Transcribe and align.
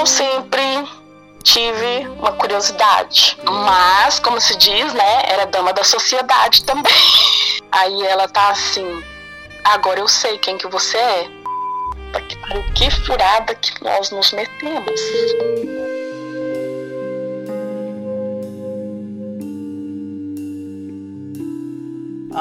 eu 0.00 0.06
sempre 0.06 0.88
tive 1.42 2.08
uma 2.18 2.32
curiosidade. 2.32 3.36
Mas, 3.44 4.18
como 4.18 4.40
se 4.40 4.56
diz, 4.56 4.94
né, 4.94 5.22
era 5.26 5.44
dama 5.46 5.74
da 5.74 5.84
sociedade 5.84 6.64
também. 6.64 6.92
Aí 7.70 8.06
ela 8.06 8.26
tá 8.26 8.48
assim, 8.48 9.04
agora 9.64 10.00
eu 10.00 10.08
sei 10.08 10.38
quem 10.38 10.56
que 10.56 10.66
você 10.68 10.96
é. 10.96 11.30
Que 12.74 12.90
furada 12.90 13.54
que 13.54 13.84
nós 13.84 14.10
nos 14.10 14.32
metemos. 14.32 15.00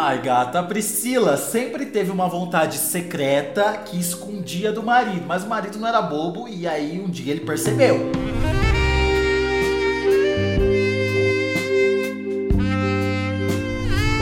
Ai, 0.02 0.22
gata, 0.22 0.60
a 0.62 0.64
Priscila 0.64 1.36
sempre 1.36 1.86
teve 1.86 2.10
uma 2.10 2.30
vontade 2.30 2.78
secreta 2.78 3.74
que 3.80 4.00
escondia 4.00 4.72
do 4.72 4.82
marido, 4.82 5.26
mas 5.28 5.44
o 5.44 5.48
marido 5.50 5.78
não 5.78 5.86
era 5.86 6.02
bobo 6.02 6.48
e 6.48 6.66
aí 6.66 7.02
um 7.02 7.10
dia 7.10 7.34
ele 7.34 7.42
percebeu. 7.42 8.10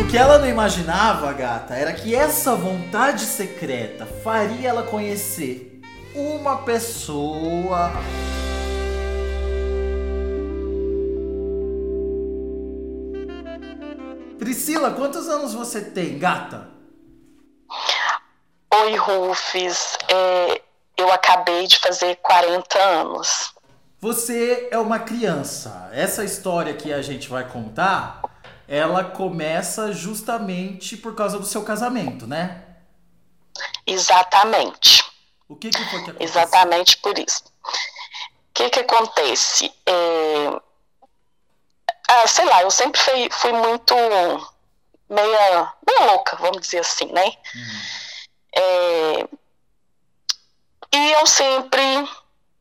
O 0.02 0.08
que 0.08 0.18
ela 0.18 0.40
não 0.40 0.50
imaginava, 0.50 1.32
gata, 1.34 1.76
era 1.76 1.94
que 1.94 2.16
essa 2.16 2.56
vontade 2.56 3.22
secreta 3.22 4.08
faria 4.24 4.70
ela 4.70 4.82
conhecer 4.82 5.80
uma 6.16 6.56
pessoa. 6.58 7.92
Priscila, 14.48 14.92
quantos 14.92 15.28
anos 15.28 15.54
você 15.54 15.82
tem, 15.82 16.18
gata? 16.18 16.70
Oi, 18.74 18.96
Rufus. 18.96 19.98
É, 20.08 20.62
eu 20.96 21.12
acabei 21.12 21.68
de 21.68 21.78
fazer 21.78 22.16
40 22.16 22.80
anos. 22.80 23.54
Você 24.00 24.70
é 24.72 24.78
uma 24.78 25.00
criança. 25.00 25.90
Essa 25.92 26.24
história 26.24 26.74
que 26.74 26.94
a 26.94 27.02
gente 27.02 27.28
vai 27.28 27.46
contar 27.46 28.22
ela 28.70 29.04
começa 29.04 29.92
justamente 29.92 30.96
por 30.96 31.14
causa 31.14 31.38
do 31.38 31.46
seu 31.46 31.66
casamento, 31.66 32.26
né? 32.26 32.64
Exatamente. 33.86 35.04
O 35.50 35.58
que, 35.58 35.70
que 35.70 35.78
foi 35.90 36.04
que 36.04 36.10
aconteceu? 36.12 36.26
Exatamente 36.26 36.98
por 37.00 37.20
isso. 37.20 37.44
O 37.66 38.54
que, 38.54 38.70
que 38.70 38.80
acontece? 38.80 39.74
É... 39.86 40.67
Ah, 42.08 42.28
sei 42.28 42.46
lá, 42.46 42.62
eu 42.62 42.72
sempre 42.72 43.00
fui, 43.00 43.30
fui 43.32 43.52
muito 43.52 43.96
meia, 45.10 45.74
meia 45.86 46.12
louca, 46.12 46.38
vamos 46.38 46.62
dizer 46.62 46.80
assim, 46.80 47.06
né? 47.12 47.26
Uhum. 47.56 47.82
É... 48.56 49.28
E 50.94 51.12
eu 51.12 51.26
sempre 51.28 52.10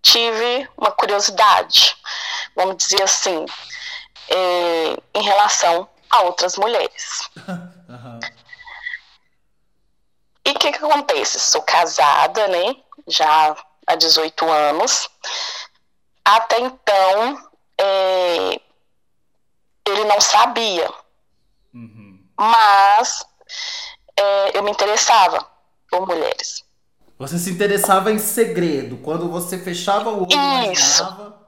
tive 0.02 0.68
uma 0.76 0.90
curiosidade, 0.90 1.96
vamos 2.56 2.76
dizer 2.76 3.02
assim, 3.02 3.46
é... 4.28 4.96
em 5.14 5.22
relação 5.22 5.88
a 6.10 6.22
outras 6.22 6.56
mulheres. 6.56 7.28
Uhum. 7.88 8.18
E 10.44 10.50
o 10.50 10.54
que, 10.54 10.72
que 10.72 10.78
acontece? 10.84 11.38
Sou 11.38 11.62
casada, 11.62 12.48
né? 12.48 12.74
Já 13.06 13.56
há 13.86 13.94
18 13.94 14.48
anos. 14.50 15.08
Até 16.24 16.58
então, 16.58 17.50
é, 17.78 18.60
ele 19.86 20.04
não 20.04 20.20
sabia. 20.20 20.90
Uhum. 21.74 22.20
Mas 22.38 23.24
é, 24.18 24.58
eu 24.58 24.62
me 24.62 24.70
interessava 24.70 25.46
por 25.90 26.06
mulheres. 26.06 26.64
Você 27.18 27.38
se 27.38 27.50
interessava 27.50 28.12
em 28.12 28.18
segredo. 28.18 28.98
Quando 28.98 29.30
você 29.30 29.58
fechava 29.58 30.10
o 30.10 30.22
olho, 30.22 30.72
Isso. 30.72 31.02
Imaginava... 31.02 31.46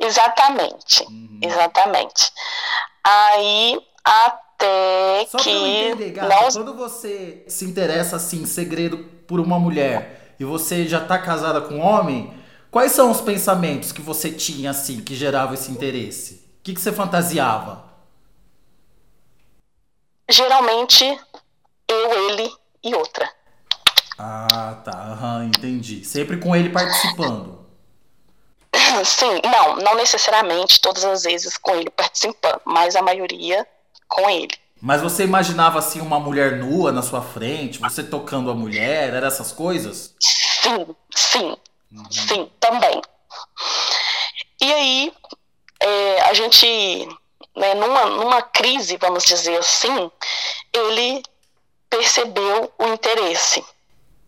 Exatamente. 0.00 1.02
Uhum. 1.04 1.40
Exatamente. 1.42 2.32
Aí 3.04 3.80
até 4.04 5.26
Só 5.28 5.38
que. 5.38 5.50
Entender, 5.50 6.10
gata, 6.10 6.28
não... 6.28 6.50
Quando 6.50 6.74
você 6.74 7.44
se 7.48 7.64
interessa 7.64 8.16
assim, 8.16 8.42
em 8.42 8.46
segredo 8.46 8.98
por 9.26 9.40
uma 9.40 9.58
mulher 9.58 10.34
e 10.38 10.44
você 10.44 10.86
já 10.86 11.00
tá 11.00 11.18
casada 11.18 11.60
com 11.60 11.74
um 11.74 11.80
homem, 11.80 12.32
quais 12.70 12.92
são 12.92 13.10
os 13.10 13.20
pensamentos 13.20 13.92
que 13.92 14.00
você 14.00 14.30
tinha 14.30 14.70
assim, 14.70 15.02
que 15.02 15.14
gerava 15.14 15.54
esse 15.54 15.70
interesse? 15.70 16.47
O 16.68 16.70
que, 16.70 16.74
que 16.74 16.82
você 16.82 16.92
fantasiava? 16.92 17.82
Geralmente 20.28 21.02
eu, 21.88 22.28
ele 22.28 22.54
e 22.84 22.94
outra. 22.94 23.26
Ah, 24.18 24.78
tá. 24.84 25.16
Uhum, 25.18 25.44
entendi. 25.44 26.04
Sempre 26.04 26.36
com 26.36 26.54
ele 26.54 26.68
participando. 26.68 27.66
Sim, 29.02 29.40
não, 29.50 29.76
não 29.76 29.94
necessariamente 29.94 30.78
todas 30.78 31.06
as 31.06 31.22
vezes 31.22 31.56
com 31.56 31.74
ele 31.74 31.88
participando, 31.88 32.60
mas 32.66 32.94
a 32.94 33.00
maioria 33.00 33.66
com 34.06 34.28
ele. 34.28 34.54
Mas 34.78 35.00
você 35.00 35.24
imaginava 35.24 35.78
assim 35.78 36.02
uma 36.02 36.20
mulher 36.20 36.58
nua 36.58 36.92
na 36.92 37.00
sua 37.00 37.22
frente, 37.22 37.78
você 37.78 38.02
tocando 38.02 38.50
a 38.50 38.54
mulher, 38.54 39.14
era 39.14 39.28
essas 39.28 39.52
coisas? 39.52 40.14
Sim, 40.20 40.94
sim, 41.16 41.56
uhum. 41.92 42.10
sim, 42.10 42.50
também. 42.60 43.00
E 44.60 44.72
aí, 44.72 45.12
é, 45.80 46.20
a 46.22 46.34
gente, 46.34 46.66
né, 47.56 47.74
numa, 47.74 48.06
numa 48.06 48.42
crise, 48.42 48.96
vamos 48.96 49.24
dizer 49.24 49.58
assim, 49.58 50.10
ele 50.72 51.22
percebeu 51.88 52.72
o 52.78 52.86
interesse. 52.88 53.64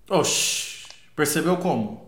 Oxi, 0.09 0.87
percebeu 1.15 1.57
como? 1.57 2.07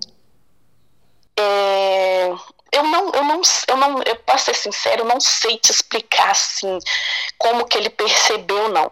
É, 1.36 2.28
eu 2.72 2.82
não, 2.84 3.10
eu 3.10 3.24
não, 3.24 3.42
eu 3.68 3.76
não, 3.76 4.02
eu 4.02 4.16
posso 4.16 4.46
ser 4.46 4.54
sincero, 4.54 5.02
eu 5.02 5.06
não 5.06 5.20
sei 5.20 5.58
te 5.58 5.70
explicar 5.70 6.30
assim 6.30 6.78
como 7.38 7.66
que 7.66 7.76
ele 7.76 7.90
percebeu 7.90 8.68
não, 8.68 8.90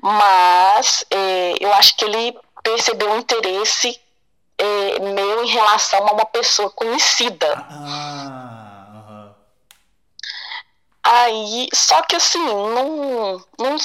mas 0.00 1.04
é, 1.10 1.54
eu 1.60 1.72
acho 1.74 1.96
que 1.96 2.04
ele 2.04 2.36
percebeu 2.62 3.10
o 3.10 3.18
interesse 3.18 4.00
é, 4.58 4.98
meu 5.00 5.44
em 5.44 5.48
relação 5.48 6.06
a 6.06 6.12
uma 6.12 6.26
pessoa 6.26 6.70
conhecida. 6.70 7.66
Ah, 7.70 8.61
Aí, 11.02 11.68
só 11.74 12.00
que 12.02 12.16
assim, 12.16 12.38
não, 12.38 13.44
não, 13.58 13.76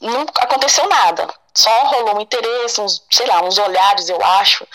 não 0.00 0.20
aconteceu 0.36 0.88
nada. 0.88 1.32
Só 1.56 1.70
rolou 1.84 2.16
um 2.16 2.20
interesse, 2.20 2.80
uns, 2.80 3.04
sei 3.12 3.26
lá, 3.26 3.40
uns 3.42 3.58
olhares, 3.58 4.08
eu 4.08 4.22
acho, 4.24 4.66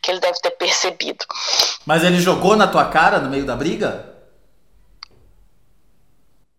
que 0.00 0.10
ele 0.10 0.20
deve 0.20 0.40
ter 0.40 0.52
percebido. 0.52 1.24
Mas 1.84 2.02
ele 2.02 2.18
jogou 2.20 2.56
na 2.56 2.66
tua 2.66 2.86
cara 2.86 3.18
no 3.18 3.28
meio 3.28 3.44
da 3.44 3.54
briga? 3.54 4.10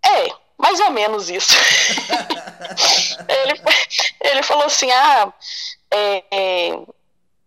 É, 0.06 0.28
mais 0.58 0.80
ou 0.80 0.92
menos 0.92 1.30
isso. 1.30 1.54
ele, 3.28 3.62
ele 4.22 4.44
falou 4.44 4.66
assim: 4.66 4.92
ah, 4.92 5.34
é, 5.90 6.24
é, 6.32 6.80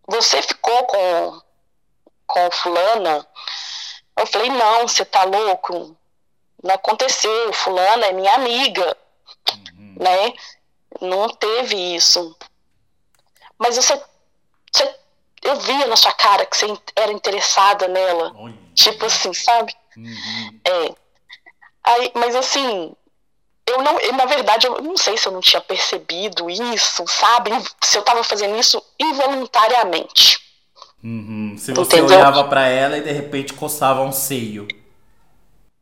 você 0.07 0.41
ficou 0.41 0.83
com, 0.83 1.41
com 2.25 2.51
fulana? 2.51 3.25
Eu 4.17 4.27
falei: 4.27 4.49
não, 4.49 4.87
você 4.87 5.05
tá 5.05 5.23
louco? 5.23 5.96
Não 6.63 6.75
aconteceu, 6.75 7.53
fulana 7.53 8.07
é 8.07 8.13
minha 8.13 8.33
amiga, 8.33 8.97
uhum. 9.53 9.95
né? 9.99 10.33
Não 11.01 11.29
teve 11.29 11.95
isso. 11.95 12.35
Mas 13.59 13.75
você, 13.75 13.99
você 14.71 14.95
eu 15.43 15.55
via 15.61 15.87
na 15.87 15.95
sua 15.95 16.11
cara 16.11 16.45
que 16.45 16.57
você 16.57 16.65
era 16.95 17.11
interessada 17.11 17.87
nela. 17.87 18.33
Tipo 18.73 19.05
assim, 19.05 19.33
sabe? 19.33 19.73
Uhum. 19.95 20.59
É. 20.65 20.95
Aí, 21.83 22.11
mas 22.15 22.35
assim, 22.35 22.93
eu 23.65 23.81
não, 23.81 23.99
eu, 23.99 24.13
na 24.13 24.25
verdade, 24.25 24.67
eu 24.67 24.81
não 24.81 24.97
sei 24.97 25.17
se 25.17 25.27
eu 25.27 25.31
não 25.31 25.41
tinha 25.41 25.61
percebido 25.61 26.49
isso, 26.49 27.03
sabe? 27.07 27.51
Se 27.81 27.97
eu 27.97 28.01
tava 28.01 28.23
fazendo 28.23 28.57
isso 28.57 28.83
involuntariamente. 28.99 30.39
Uhum. 31.03 31.55
Se 31.57 31.73
você 31.73 31.97
Entendeu? 31.97 32.17
olhava 32.17 32.43
para 32.45 32.67
ela 32.67 32.97
e 32.97 33.01
de 33.01 33.11
repente 33.11 33.53
coçava 33.53 34.01
um 34.01 34.11
seio. 34.11 34.67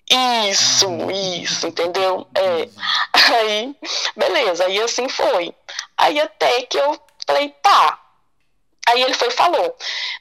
Isso, 0.10 0.88
isso, 1.12 1.68
entendeu? 1.68 2.28
É. 2.36 2.70
Aí, 3.36 3.76
beleza, 4.16 4.66
aí 4.66 4.82
assim 4.82 5.10
foi. 5.10 5.54
Aí 5.98 6.20
até 6.20 6.62
que 6.64 6.78
eu 6.78 7.00
falei, 7.26 7.50
tá. 7.62 8.02
Aí 8.88 9.02
ele 9.02 9.14
foi 9.16 9.32
falou. 9.32 9.76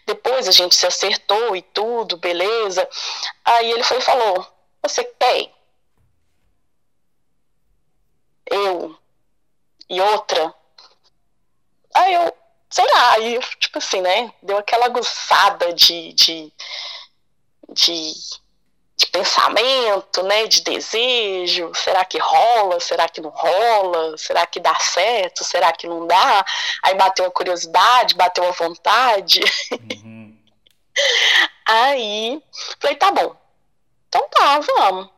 Depois 0.07 0.49
a 0.49 0.53
gente 0.53 0.75
se 0.75 0.87
acertou 0.87 1.55
e 1.55 1.63
tudo, 1.63 2.17
beleza. 2.17 2.89
Aí 3.45 3.71
ele 3.71 3.83
foi 3.85 4.01
falou: 4.01 4.47
Você 4.83 5.05
quer? 5.05 5.53
Eu 8.51 8.99
e 9.89 10.01
outra. 10.01 10.55
Aí 11.95 12.15
eu, 12.15 12.33
sei 12.71 12.85
lá, 12.87 13.13
aí, 13.13 13.39
tipo 13.59 13.79
assim, 13.79 14.01
né? 14.01 14.33
Deu 14.43 14.59
aquela 14.59 14.87
aguçada 14.87 15.73
de, 15.75 16.13
de 16.15 16.53
de 17.75 18.13
pensamento, 19.15 20.25
né, 20.25 20.49
de 20.49 20.61
desejo, 20.63 21.73
será 21.73 22.05
que 22.05 22.19
rola, 22.19 22.81
será 22.81 23.09
que 23.09 23.21
não 23.21 23.31
rola, 23.31 24.19
será 24.19 24.45
que 24.45 24.59
dá 24.59 24.75
certo, 24.75 25.45
será 25.45 25.73
que 25.73 25.87
não 25.87 26.05
dá? 26.05 26.45
Aí 26.83 26.97
bateu 26.97 27.25
a 27.25 27.31
curiosidade, 27.31 28.17
bateu 28.17 28.45
a 28.45 28.51
vontade. 28.51 29.41
Uhum. 29.71 30.37
Aí, 31.65 32.43
falei, 32.81 32.97
tá 32.97 33.13
bom. 33.13 33.37
Então 34.09 34.29
tá, 34.31 34.59
vamos. 34.59 35.09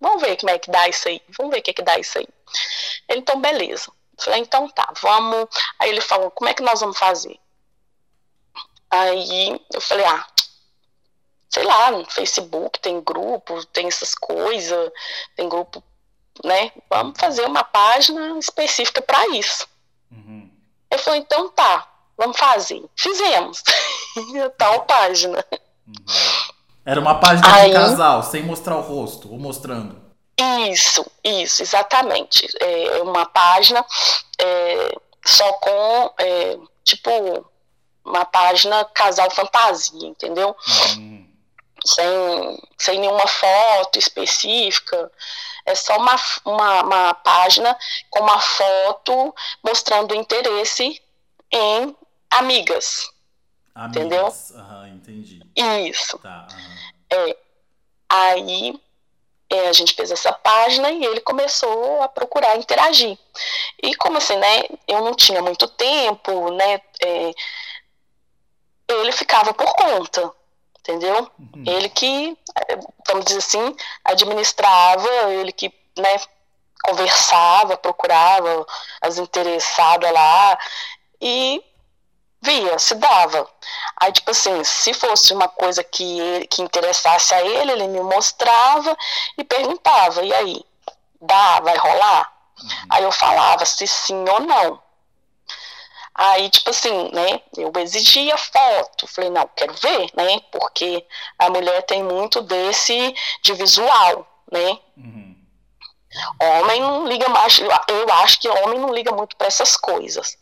Vamos 0.00 0.20
ver 0.20 0.36
como 0.36 0.50
é 0.50 0.58
que 0.58 0.70
dá 0.70 0.88
isso 0.88 1.08
aí. 1.08 1.20
Vamos 1.36 1.52
ver 1.52 1.60
o 1.60 1.62
que, 1.62 1.70
é 1.70 1.74
que 1.74 1.82
dá 1.82 1.98
isso 1.98 2.18
aí. 2.18 2.28
Ele, 3.08 3.20
então, 3.20 3.40
beleza. 3.40 3.90
Falei, 4.18 4.40
então 4.40 4.68
tá, 4.68 4.92
vamos. 5.00 5.48
Aí 5.78 5.88
ele 5.88 6.00
falou, 6.00 6.30
como 6.30 6.48
é 6.48 6.54
que 6.54 6.62
nós 6.62 6.80
vamos 6.80 6.98
fazer? 6.98 7.36
Aí 8.90 9.60
eu 9.72 9.80
falei, 9.80 10.04
ah, 10.06 10.24
sei 11.48 11.64
lá, 11.64 11.90
no 11.90 12.04
Facebook 12.10 12.78
tem 12.80 13.00
grupo, 13.00 13.64
tem 13.66 13.88
essas 13.88 14.14
coisas, 14.14 14.90
tem 15.34 15.48
grupo, 15.48 15.82
né? 16.44 16.72
Vamos 16.90 17.18
fazer 17.18 17.44
uma 17.46 17.64
página 17.64 18.38
específica 18.38 19.00
para 19.00 19.28
isso. 19.28 19.66
Uhum. 20.10 20.50
Ele 20.90 21.02
falou, 21.02 21.18
então 21.18 21.48
tá, 21.50 21.88
vamos 22.16 22.36
fazer. 22.36 22.84
Fizemos. 22.96 23.62
Tal 24.56 24.82
página. 24.82 25.44
Uhum. 25.86 25.94
Era 26.84 27.00
uma 27.00 27.16
página 27.16 27.54
Aí, 27.54 27.68
de 27.68 27.74
casal, 27.74 28.22
sem 28.22 28.42
mostrar 28.42 28.76
o 28.76 28.80
rosto, 28.80 29.30
ou 29.30 29.38
mostrando. 29.38 30.00
Isso, 30.70 31.04
isso, 31.22 31.62
exatamente. 31.62 32.48
É 32.60 33.02
uma 33.02 33.26
página 33.26 33.84
é, 34.38 34.92
só 35.24 35.52
com, 35.54 36.14
é, 36.18 36.58
tipo, 36.84 37.44
uma 38.04 38.24
página 38.24 38.84
casal 38.86 39.30
fantasia, 39.30 40.08
entendeu? 40.08 40.56
Uhum. 40.96 41.17
Sem, 41.84 42.62
sem 42.76 42.98
nenhuma 42.98 43.26
foto 43.26 43.98
específica. 43.98 45.10
É 45.64 45.74
só 45.74 45.96
uma, 45.96 46.16
uma, 46.44 46.82
uma 46.82 47.14
página 47.14 47.76
com 48.10 48.20
uma 48.20 48.40
foto 48.40 49.34
mostrando 49.62 50.14
interesse 50.14 51.00
em 51.50 51.96
amigas. 52.30 53.10
amigas. 53.74 53.96
Entendeu? 53.96 54.26
Uhum, 54.26 54.86
entendi. 54.86 55.42
Isso. 55.88 56.18
Tá, 56.18 56.46
é, 57.10 57.36
aí 58.08 58.80
é, 59.50 59.68
a 59.68 59.72
gente 59.72 59.94
fez 59.94 60.10
essa 60.10 60.32
página 60.32 60.90
e 60.90 61.04
ele 61.04 61.20
começou 61.20 62.02
a 62.02 62.08
procurar 62.08 62.56
interagir. 62.56 63.18
E 63.82 63.94
como 63.94 64.18
assim, 64.18 64.36
né? 64.36 64.64
Eu 64.86 65.02
não 65.02 65.14
tinha 65.14 65.40
muito 65.40 65.66
tempo, 65.68 66.50
né? 66.52 66.80
É, 67.02 67.30
ele 68.88 69.12
ficava 69.12 69.54
por 69.54 69.72
conta, 69.74 70.32
entendeu? 70.88 71.30
Uhum. 71.38 71.64
Ele 71.66 71.88
que, 71.90 72.36
vamos 73.06 73.26
dizer 73.26 73.38
assim, 73.38 73.76
administrava, 74.04 75.08
ele 75.32 75.52
que, 75.52 75.72
né? 75.96 76.16
Conversava, 76.82 77.76
procurava 77.76 78.64
as 79.02 79.18
interessadas 79.18 80.12
lá 80.12 80.58
e 81.20 81.62
via, 82.40 82.78
se 82.78 82.94
dava. 82.94 83.46
Aí, 84.00 84.12
tipo 84.12 84.30
assim, 84.30 84.62
se 84.64 84.94
fosse 84.94 85.34
uma 85.34 85.48
coisa 85.48 85.82
que, 85.82 86.20
ele, 86.20 86.46
que 86.46 86.62
interessasse 86.62 87.34
a 87.34 87.44
ele, 87.44 87.72
ele 87.72 87.88
me 87.88 88.00
mostrava 88.00 88.96
e 89.36 89.44
perguntava, 89.44 90.22
e 90.22 90.32
aí, 90.32 90.64
dá, 91.20 91.60
vai 91.60 91.76
rolar? 91.76 92.32
Uhum. 92.62 92.68
Aí 92.90 93.02
eu 93.02 93.12
falava 93.12 93.66
se 93.66 93.86
sim 93.86 94.24
ou 94.28 94.40
não. 94.40 94.80
Aí, 96.18 96.50
tipo 96.50 96.70
assim, 96.70 97.10
né, 97.12 97.40
eu 97.56 97.70
exigia 97.76 98.36
foto. 98.36 99.06
Falei, 99.06 99.30
não, 99.30 99.48
quero 99.54 99.72
ver, 99.74 100.10
né, 100.16 100.40
porque 100.50 101.06
a 101.38 101.48
mulher 101.48 101.82
tem 101.82 102.02
muito 102.02 102.42
desse 102.42 103.14
de 103.40 103.54
visual, 103.54 104.26
né. 104.50 104.80
Uhum. 104.96 105.36
Homem 106.42 106.80
não 106.80 107.06
liga 107.06 107.28
mais, 107.28 107.60
eu 107.60 108.12
acho 108.14 108.40
que 108.40 108.48
homem 108.48 108.80
não 108.80 108.92
liga 108.92 109.12
muito 109.12 109.36
para 109.36 109.46
essas 109.46 109.76
coisas. 109.76 110.36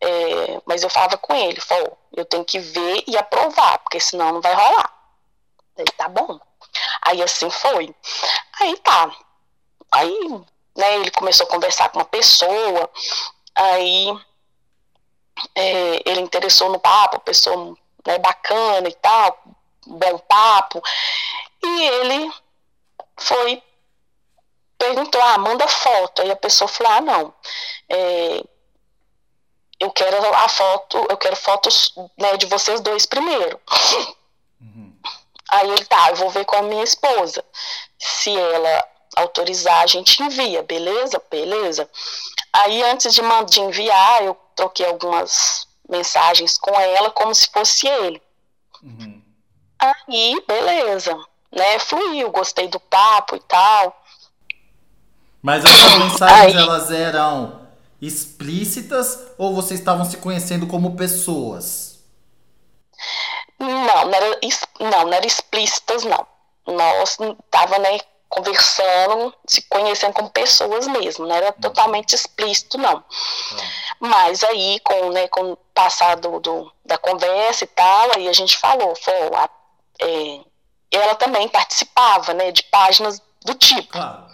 É, 0.00 0.62
mas 0.64 0.82
eu 0.82 0.88
falava 0.88 1.18
com 1.18 1.34
ele, 1.34 1.60
falou, 1.60 1.98
eu 2.16 2.24
tenho 2.24 2.44
que 2.44 2.58
ver 2.58 3.04
e 3.06 3.14
aprovar, 3.18 3.80
porque 3.80 4.00
senão 4.00 4.32
não 4.32 4.40
vai 4.40 4.54
rolar. 4.54 4.90
Ele, 5.76 5.90
tá 5.98 6.08
bom. 6.08 6.40
Aí 7.02 7.22
assim 7.22 7.50
foi. 7.50 7.94
Aí 8.58 8.74
tá. 8.78 9.14
Aí, 9.92 10.28
né, 10.74 10.94
ele 10.96 11.10
começou 11.10 11.46
a 11.46 11.50
conversar 11.50 11.90
com 11.90 11.98
uma 11.98 12.06
pessoa, 12.06 12.90
aí 13.54 14.08
é, 15.54 16.02
ele 16.08 16.20
interessou 16.20 16.70
no 16.70 16.78
papo, 16.78 17.20
pessoa 17.20 17.76
né, 18.06 18.18
bacana 18.18 18.88
e 18.88 18.94
tal, 18.94 19.38
bom 19.86 20.18
papo. 20.18 20.82
E 21.62 21.82
ele 21.82 22.32
foi, 23.16 23.62
perguntou, 24.78 25.20
ah, 25.22 25.38
manda 25.38 25.66
foto. 25.66 26.22
Aí 26.22 26.30
a 26.30 26.36
pessoa 26.36 26.68
falou, 26.68 26.92
ah, 26.92 27.00
não. 27.00 27.34
É, 27.88 28.44
eu 29.80 29.90
quero 29.90 30.16
a 30.34 30.48
foto, 30.48 31.06
eu 31.10 31.16
quero 31.16 31.36
fotos 31.36 31.94
né, 32.16 32.36
de 32.36 32.46
vocês 32.46 32.80
dois 32.80 33.06
primeiro. 33.06 33.60
Uhum. 34.60 34.96
Aí 35.50 35.70
ele, 35.70 35.84
tá, 35.84 36.10
eu 36.10 36.16
vou 36.16 36.30
ver 36.30 36.44
com 36.44 36.56
a 36.56 36.62
minha 36.62 36.84
esposa. 36.84 37.44
Se 37.98 38.36
ela 38.36 38.88
autorizar, 39.16 39.82
a 39.82 39.86
gente 39.86 40.22
envia, 40.22 40.62
beleza? 40.62 41.22
Beleza. 41.30 41.88
Aí 42.52 42.82
antes 42.82 43.14
de, 43.14 43.20
de 43.50 43.60
enviar, 43.60 44.24
eu 44.24 44.36
troquei 44.54 44.86
algumas 44.86 45.66
mensagens 45.88 46.56
com 46.56 46.78
ela 46.78 47.10
como 47.10 47.34
se 47.34 47.48
fosse 47.52 47.86
ele. 47.86 48.22
Uhum. 48.82 49.22
Aí, 49.78 50.42
beleza. 50.46 51.14
Né, 51.52 51.78
fluiu, 51.78 52.30
gostei 52.30 52.66
do 52.68 52.80
papo 52.80 53.36
e 53.36 53.40
tal. 53.40 54.02
Mas 55.40 55.64
essas 55.64 55.98
mensagens, 55.98 56.56
Aí, 56.56 56.62
elas 56.62 56.90
eram 56.90 57.68
explícitas 58.00 59.32
ou 59.38 59.54
vocês 59.54 59.78
estavam 59.78 60.04
se 60.04 60.16
conhecendo 60.16 60.66
como 60.66 60.96
pessoas? 60.96 62.02
Não, 63.58 63.68
não 63.68 64.14
era, 64.14 64.40
não, 64.80 65.04
não 65.06 65.12
era 65.12 65.26
explícitas, 65.26 66.04
não. 66.04 66.26
Nós 66.66 67.18
tava, 67.50 67.78
né, 67.78 67.98
conversando, 68.34 69.32
se 69.46 69.62
conhecendo 69.62 70.12
como 70.12 70.28
pessoas 70.28 70.88
mesmo, 70.88 71.26
não 71.26 71.34
era 71.34 71.46
uhum. 71.46 71.60
totalmente 71.60 72.14
explícito, 72.14 72.76
não. 72.76 72.96
Uhum. 72.96 73.58
Mas 74.00 74.42
aí, 74.42 74.80
com, 74.80 75.10
né, 75.10 75.28
com 75.28 75.52
o 75.52 75.56
passar 75.72 76.16
do, 76.16 76.40
do, 76.40 76.72
da 76.84 76.98
conversa 76.98 77.64
e 77.64 77.68
tal, 77.68 78.10
aí 78.16 78.28
a 78.28 78.32
gente 78.32 78.56
falou, 78.58 78.94
foi, 78.96 79.14
a, 79.14 79.48
é, 80.02 80.40
ela 80.90 81.14
também 81.14 81.48
participava, 81.48 82.34
né, 82.34 82.50
de 82.50 82.64
páginas 82.64 83.22
do 83.44 83.54
tipo. 83.54 83.92
Claro. 83.92 84.26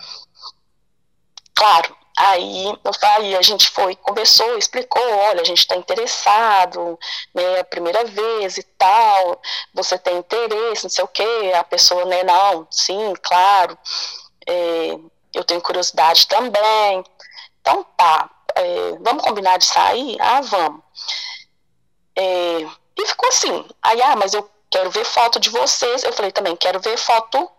Claro. 1.55 2.00
Aí, 2.19 2.65
aí 3.03 3.37
a 3.37 3.43
gente 3.43 3.69
foi, 3.71 3.97
conversou, 3.97 4.59
explicou, 4.59 5.03
olha, 5.03 5.41
a 5.41 5.45
gente 5.45 5.61
está 5.61 5.77
interessado, 5.77 6.99
né, 7.35 7.43
é 7.43 7.61
a 7.61 7.65
primeira 7.65 8.05
vez 8.05 8.59
e 8.59 8.63
tal, 8.63 9.41
você 9.73 9.97
tem 9.99 10.19
interesse, 10.19 10.85
não 10.85 10.91
sei 10.91 11.05
o 11.05 11.09
quê, 11.09 11.53
a 11.55 11.65
pessoa, 11.65 12.05
né, 12.05 12.23
não, 12.25 12.67
sim, 12.71 13.15
claro, 13.23 13.79
é, 14.47 14.99
eu 15.35 15.45
tenho 15.45 15.61
curiosidade 15.63 16.27
também, 16.27 17.05
então 17.61 17.85
tá, 17.97 18.29
é, 18.55 18.99
vamos 19.01 19.23
combinar 19.23 19.59
de 19.59 19.65
sair? 19.65 20.17
Ah, 20.21 20.41
vamos. 20.41 20.83
É, 22.17 22.67
e 22.99 23.07
ficou 23.07 23.29
assim, 23.29 23.67
aí, 23.83 24.03
ah, 24.03 24.17
mas 24.17 24.35
eu 24.35 24.49
quero 24.71 24.91
ver 24.91 25.05
foto 25.05 25.41
de 25.41 25.49
vocês, 25.51 26.03
eu 26.03 26.13
falei 26.13 26.33
também, 26.33 26.57
quero 26.57 26.81
ver 26.81 26.97
foto 26.99 27.51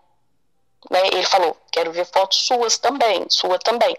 né? 0.90 1.06
Ele 1.08 1.24
falou, 1.24 1.56
quero 1.70 1.92
ver 1.92 2.06
fotos 2.06 2.46
suas 2.46 2.78
também, 2.78 3.26
sua 3.28 3.58
também. 3.58 3.96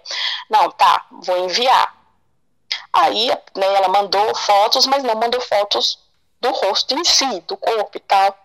Não, 0.49 0.69
tá, 0.71 1.05
vou 1.11 1.45
enviar. 1.45 1.95
Aí, 2.91 3.27
né, 3.55 3.73
ela 3.75 3.87
mandou 3.87 4.35
fotos, 4.35 4.85
mas 4.87 5.03
não 5.03 5.15
mandou 5.15 5.41
fotos 5.41 5.99
do 6.41 6.51
rosto 6.51 6.93
em 6.93 7.03
si, 7.03 7.41
do 7.41 7.55
corpo 7.57 7.97
e 7.97 7.99
tal. 8.01 8.37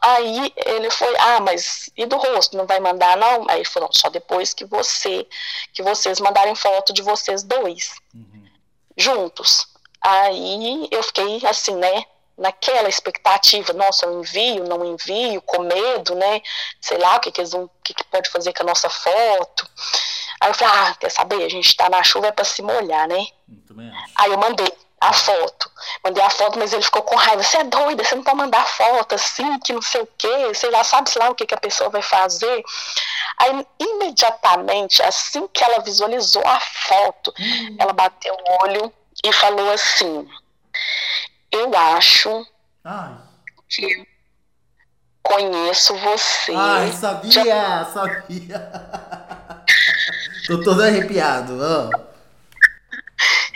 Aí 0.00 0.52
ele 0.56 0.90
foi, 0.90 1.14
ah, 1.18 1.40
mas 1.40 1.90
e 1.96 2.06
do 2.06 2.16
rosto? 2.16 2.56
Não 2.56 2.66
vai 2.66 2.80
mandar, 2.80 3.16
não? 3.16 3.44
Aí 3.48 3.58
ele 3.58 3.64
falou, 3.64 3.90
só 3.92 4.08
depois 4.08 4.54
que 4.54 4.64
você, 4.64 5.26
que 5.72 5.82
vocês 5.82 6.20
mandarem 6.20 6.54
foto 6.54 6.92
de 6.92 7.02
vocês 7.02 7.42
dois, 7.42 7.92
uhum. 8.14 8.48
juntos. 8.96 9.66
Aí 10.00 10.88
eu 10.90 11.02
fiquei 11.02 11.44
assim, 11.46 11.74
né? 11.74 12.04
Naquela 12.36 12.88
expectativa, 12.88 13.72
nossa, 13.72 14.06
eu 14.06 14.20
envio, 14.20 14.64
não 14.64 14.84
envio, 14.84 15.40
com 15.42 15.62
medo, 15.62 16.14
né? 16.14 16.42
Sei 16.80 16.98
lá 16.98 17.16
o 17.16 17.20
que, 17.20 17.30
que 17.30 17.40
eles 17.40 17.52
vão, 17.52 17.64
o 17.64 17.70
que, 17.82 17.94
que 17.94 18.04
pode 18.04 18.28
fazer 18.30 18.52
com 18.52 18.62
a 18.62 18.66
nossa 18.66 18.90
foto. 18.90 19.68
Aí 20.40 20.50
eu 20.50 20.54
falei, 20.54 20.74
ah, 20.76 20.94
quer 20.98 21.10
saber? 21.10 21.44
A 21.44 21.48
gente 21.48 21.76
tá 21.76 21.88
na 21.88 22.02
chuva 22.02 22.28
é 22.28 22.32
pra 22.32 22.44
se 22.44 22.60
molhar, 22.62 23.08
né? 23.08 23.26
Aí 24.16 24.30
eu 24.30 24.38
mandei 24.38 24.70
a 25.00 25.12
foto. 25.12 25.70
Mandei 26.02 26.22
a 26.22 26.30
foto, 26.30 26.58
mas 26.58 26.72
ele 26.72 26.82
ficou 26.82 27.02
com 27.02 27.14
raiva. 27.14 27.42
Você 27.42 27.58
é 27.58 27.64
doida, 27.64 28.02
você 28.02 28.14
não 28.14 28.22
pode 28.22 28.36
mandar 28.36 28.66
foto 28.66 29.14
assim, 29.14 29.58
que 29.60 29.72
não 29.72 29.82
sei 29.82 30.02
o 30.02 30.08
quê, 30.18 30.54
sei 30.54 30.70
lá, 30.70 30.82
sabe 30.82 31.10
sei 31.10 31.22
lá 31.22 31.30
o 31.30 31.34
que, 31.34 31.46
que 31.46 31.54
a 31.54 31.60
pessoa 31.60 31.90
vai 31.90 32.02
fazer. 32.02 32.64
Aí, 33.38 33.66
imediatamente, 33.78 35.02
assim 35.02 35.46
que 35.48 35.62
ela 35.62 35.80
visualizou 35.80 36.42
a 36.46 36.60
foto, 36.60 37.34
hum. 37.38 37.76
ela 37.78 37.92
bateu 37.92 38.34
o 38.34 38.64
olho 38.64 38.92
e 39.22 39.32
falou 39.32 39.70
assim: 39.70 40.28
eu 41.54 41.76
acho 41.76 42.46
Ai. 42.84 43.16
que 43.68 44.06
conheço 45.22 45.96
você. 45.96 46.52
Ai, 46.54 46.92
sabia, 46.92 47.30
já... 47.30 47.84
sabia. 47.86 48.72
Tô 50.46 50.60
todo 50.62 50.82
arrepiado. 50.82 51.54
Oh. 51.54 51.90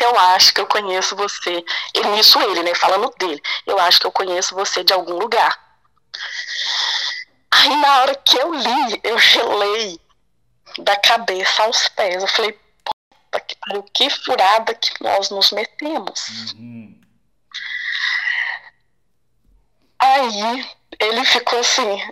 eu 0.02 0.19
acho 0.19 0.55
que 0.55 0.61
eu 0.61 0.67
conheço 0.67 1.14
você. 1.17 1.62
Ele, 1.95 2.21
isso 2.21 2.40
ele, 2.40 2.62
né? 2.62 2.75
Falando 2.75 3.12
dele. 3.19 3.43
Eu 3.67 3.78
acho 3.78 4.00
que 4.00 4.07
eu 4.07 4.12
conheço 4.12 4.55
você 4.55 4.83
de 4.83 4.93
algum 4.93 5.19
lugar. 5.19 5.59
Aí 7.50 7.76
na 7.76 8.00
hora 8.00 8.14
que 8.14 8.37
eu 8.38 8.55
li, 8.55 9.00
eu 9.02 9.19
gelei 9.19 10.00
da 10.78 10.97
cabeça 10.97 11.64
aos 11.64 11.88
pés. 11.88 12.23
Eu 12.23 12.28
falei, 12.28 12.52
puta 12.52 13.40
que 13.40 13.57
pariu, 13.57 13.83
que 13.93 14.09
furada 14.09 14.75
que 14.75 15.02
nós 15.02 15.31
nos 15.31 15.50
metemos. 15.52 16.55
Uhum. 16.55 16.88
Aí 20.09 20.67
ele 21.00 21.25
ficou 21.25 21.59
assim, 21.59 22.03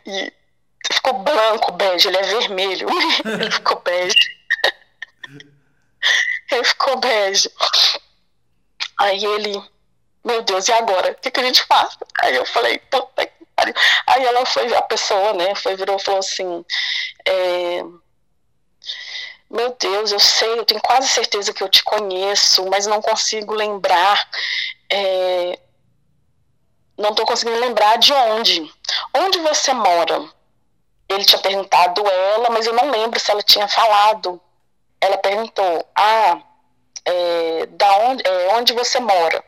ficou 0.92 1.14
branco, 1.14 1.72
bege, 1.72 2.08
ele 2.08 2.18
é 2.18 2.22
vermelho. 2.22 2.88
ele 3.24 3.50
ficou 3.50 3.80
bege. 3.80 4.36
ele 6.52 6.64
ficou 6.64 6.96
bege. 6.98 7.50
Aí 8.98 9.24
ele, 9.24 9.62
meu 10.24 10.42
Deus, 10.42 10.68
e 10.68 10.72
agora? 10.72 11.12
O 11.12 11.14
que, 11.14 11.30
que 11.30 11.40
a 11.40 11.44
gente 11.44 11.62
faz? 11.64 11.96
Aí 12.20 12.36
eu 12.36 12.44
falei, 12.44 12.78
puta 12.78 13.26
que 13.26 13.46
pariu. 13.54 13.74
Aí 14.06 14.24
ela 14.24 14.44
foi, 14.44 14.74
a 14.74 14.82
pessoa, 14.82 15.32
né, 15.32 15.54
foi, 15.54 15.76
virou 15.76 15.96
e 15.96 16.02
falou 16.02 16.20
assim, 16.20 16.64
é, 17.26 17.82
meu 19.50 19.76
Deus, 19.78 20.12
eu 20.12 20.20
sei, 20.20 20.58
eu 20.58 20.64
tenho 20.64 20.80
quase 20.80 21.08
certeza 21.08 21.52
que 21.52 21.62
eu 21.62 21.68
te 21.68 21.82
conheço, 21.82 22.66
mas 22.66 22.86
não 22.86 23.00
consigo 23.00 23.54
lembrar. 23.54 24.28
É, 24.90 25.58
não 26.96 27.10
estou 27.10 27.26
conseguindo 27.26 27.58
lembrar 27.60 27.96
de 27.98 28.12
onde. 28.12 28.72
Onde 29.14 29.38
você 29.40 29.72
mora? 29.72 30.28
Ele 31.08 31.24
tinha 31.24 31.40
perguntado 31.40 32.06
ela, 32.06 32.50
mas 32.50 32.66
eu 32.66 32.72
não 32.72 32.90
lembro 32.90 33.18
se 33.20 33.30
ela 33.30 33.42
tinha 33.42 33.68
falado. 33.68 34.40
Ela 35.00 35.18
perguntou: 35.18 35.86
Ah, 35.94 36.40
é, 37.04 37.66
da 37.66 37.96
onde, 37.98 38.26
é, 38.26 38.54
onde 38.54 38.72
você 38.72 38.98
mora? 38.98 39.44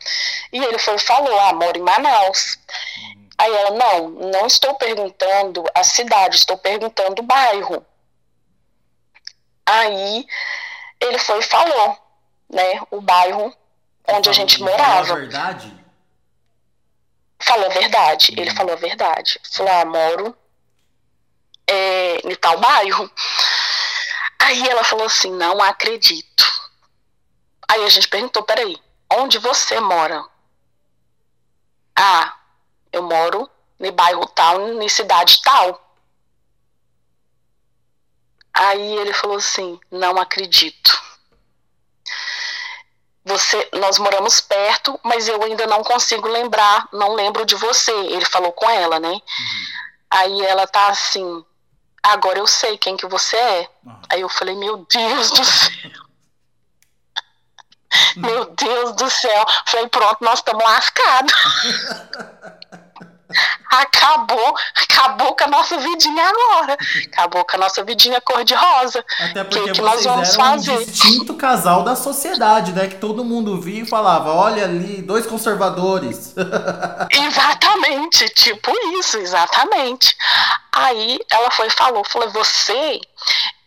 E 0.53 0.63
ele 0.63 0.79
foi 0.79 0.99
falou: 0.99 1.39
Ah, 1.41 1.53
moro 1.53 1.79
em 1.79 1.83
Manaus. 1.83 2.59
Aí 3.37 3.55
ela: 3.55 3.71
Não, 3.71 4.09
não 4.09 4.47
estou 4.47 4.75
perguntando 4.75 5.65
a 5.75 5.83
cidade, 5.83 6.37
estou 6.37 6.57
perguntando 6.57 7.23
o 7.23 7.25
bairro. 7.25 7.85
Aí 9.67 10.27
ele 11.01 11.19
foi 11.19 11.41
e 11.41 11.43
falou, 11.43 11.97
né, 12.51 12.81
o 12.91 13.01
bairro 13.01 13.55
onde 14.09 14.31
a 14.31 14.33
gente 14.33 14.61
morava. 14.63 15.07
Falou 15.07 15.13
a 15.13 15.21
verdade? 15.21 15.75
Falou 17.41 17.67
a 17.67 17.75
verdade. 17.75 18.35
Ele 18.37 18.51
hum. 18.51 18.55
falou 18.55 18.73
a 18.73 18.77
verdade. 18.77 19.41
Falou, 19.53 19.73
ah, 19.73 19.85
moro 19.85 20.37
é, 21.67 22.17
em 22.29 22.35
tal 22.35 22.59
bairro. 22.59 23.11
Aí 24.39 24.69
ela 24.69 24.85
falou 24.85 25.07
assim, 25.07 25.33
não 25.33 25.61
acredito. 25.63 26.45
Aí 27.69 27.85
a 27.85 27.89
gente 27.89 28.09
perguntou, 28.09 28.43
peraí, 28.43 28.77
onde 29.13 29.39
você 29.39 29.81
mora? 29.81 30.25
Ah, 31.97 32.37
eu 32.93 33.03
moro 33.03 33.51
no 33.79 33.93
bairro 33.93 34.27
tal, 34.29 34.75
na 34.75 34.89
cidade 34.89 35.41
tal. 35.43 35.89
Aí 38.59 38.97
ele 38.97 39.13
falou 39.13 39.37
assim: 39.37 39.79
Não 39.91 40.19
acredito. 40.19 41.08
Você, 43.29 43.69
nós 43.75 43.99
moramos 43.99 44.41
perto, 44.41 44.99
mas 45.03 45.29
eu 45.29 45.43
ainda 45.43 45.67
não 45.67 45.85
consigo 45.85 46.27
lembrar, 46.27 46.89
não 46.93 47.15
lembro 47.15 47.45
de 47.45 47.55
você. 47.55 47.93
Ele 47.93 48.25
falou 48.25 48.53
com 48.53 48.69
ela, 48.71 48.99
né? 48.99 49.11
Uhum. 49.11 49.21
Aí 50.11 50.47
ela 50.47 50.67
tá 50.67 50.89
assim: 50.89 51.45
Agora 52.03 52.39
eu 52.39 52.47
sei 52.47 52.79
quem 52.79 52.97
que 52.97 53.07
você 53.07 53.37
é. 53.37 53.71
Uhum. 53.85 54.01
Aí 54.11 54.21
eu 54.23 54.29
falei: 54.29 54.57
Meu 54.57 54.87
Deus 54.91 55.31
do 55.31 55.45
céu. 55.45 55.91
Meu 58.17 58.45
Deus 58.47 58.97
do 58.97 59.11
céu. 59.11 59.47
Falei: 59.67 59.89
Pronto, 59.89 60.25
nós 60.25 60.39
estamos 60.39 60.65
lascados. 60.65 61.35
acabou, 63.71 64.55
acabou 64.75 65.37
com 65.37 65.45
a 65.45 65.47
nossa 65.49 65.77
vidinha 65.79 66.25
agora. 66.25 66.77
Acabou 67.13 67.45
com 67.45 67.57
a 67.57 67.59
nossa 67.59 67.85
vidinha 67.85 68.21
cor-de-rosa. 68.21 69.05
Até 69.21 69.45
porque 69.45 69.65
que, 69.65 69.73
que 69.73 69.81
nós 69.81 70.05
vamos 70.05 70.35
fazer? 70.35 70.73
um 70.73 70.85
distinto 70.85 71.35
casal 71.35 71.83
da 71.83 71.95
sociedade, 71.95 72.73
né? 72.73 72.89
Que 72.89 72.97
todo 72.97 73.25
mundo 73.25 73.61
via 73.61 73.83
e 73.83 73.87
falava, 73.87 74.33
olha 74.33 74.65
ali, 74.65 75.03
dois 75.03 75.27
conservadores. 75.27 76.35
exatamente, 77.11 78.29
tipo 78.31 78.73
isso, 78.99 79.19
exatamente. 79.19 80.17
Aí 80.73 81.19
ela 81.31 81.51
foi 81.51 81.67
e 81.67 81.71
falou, 81.71 82.05
falou, 82.05 82.31
você 82.31 83.01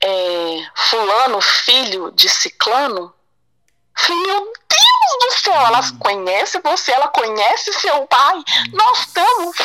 é 0.02 0.66
fulano, 0.76 1.42
filho 1.42 2.12
de 2.12 2.30
ciclano? 2.30 3.14
Falei, 3.96 4.22
meu 4.24 4.54
Deus 4.70 4.91
do 5.20 5.32
céu, 5.32 5.54
ela 5.54 5.82
conhece 6.00 6.60
você, 6.64 6.92
ela 6.92 7.08
conhece 7.10 7.74
seu 7.74 8.06
pai. 8.08 8.44
Nós 8.74 9.00
estamos 9.00 9.58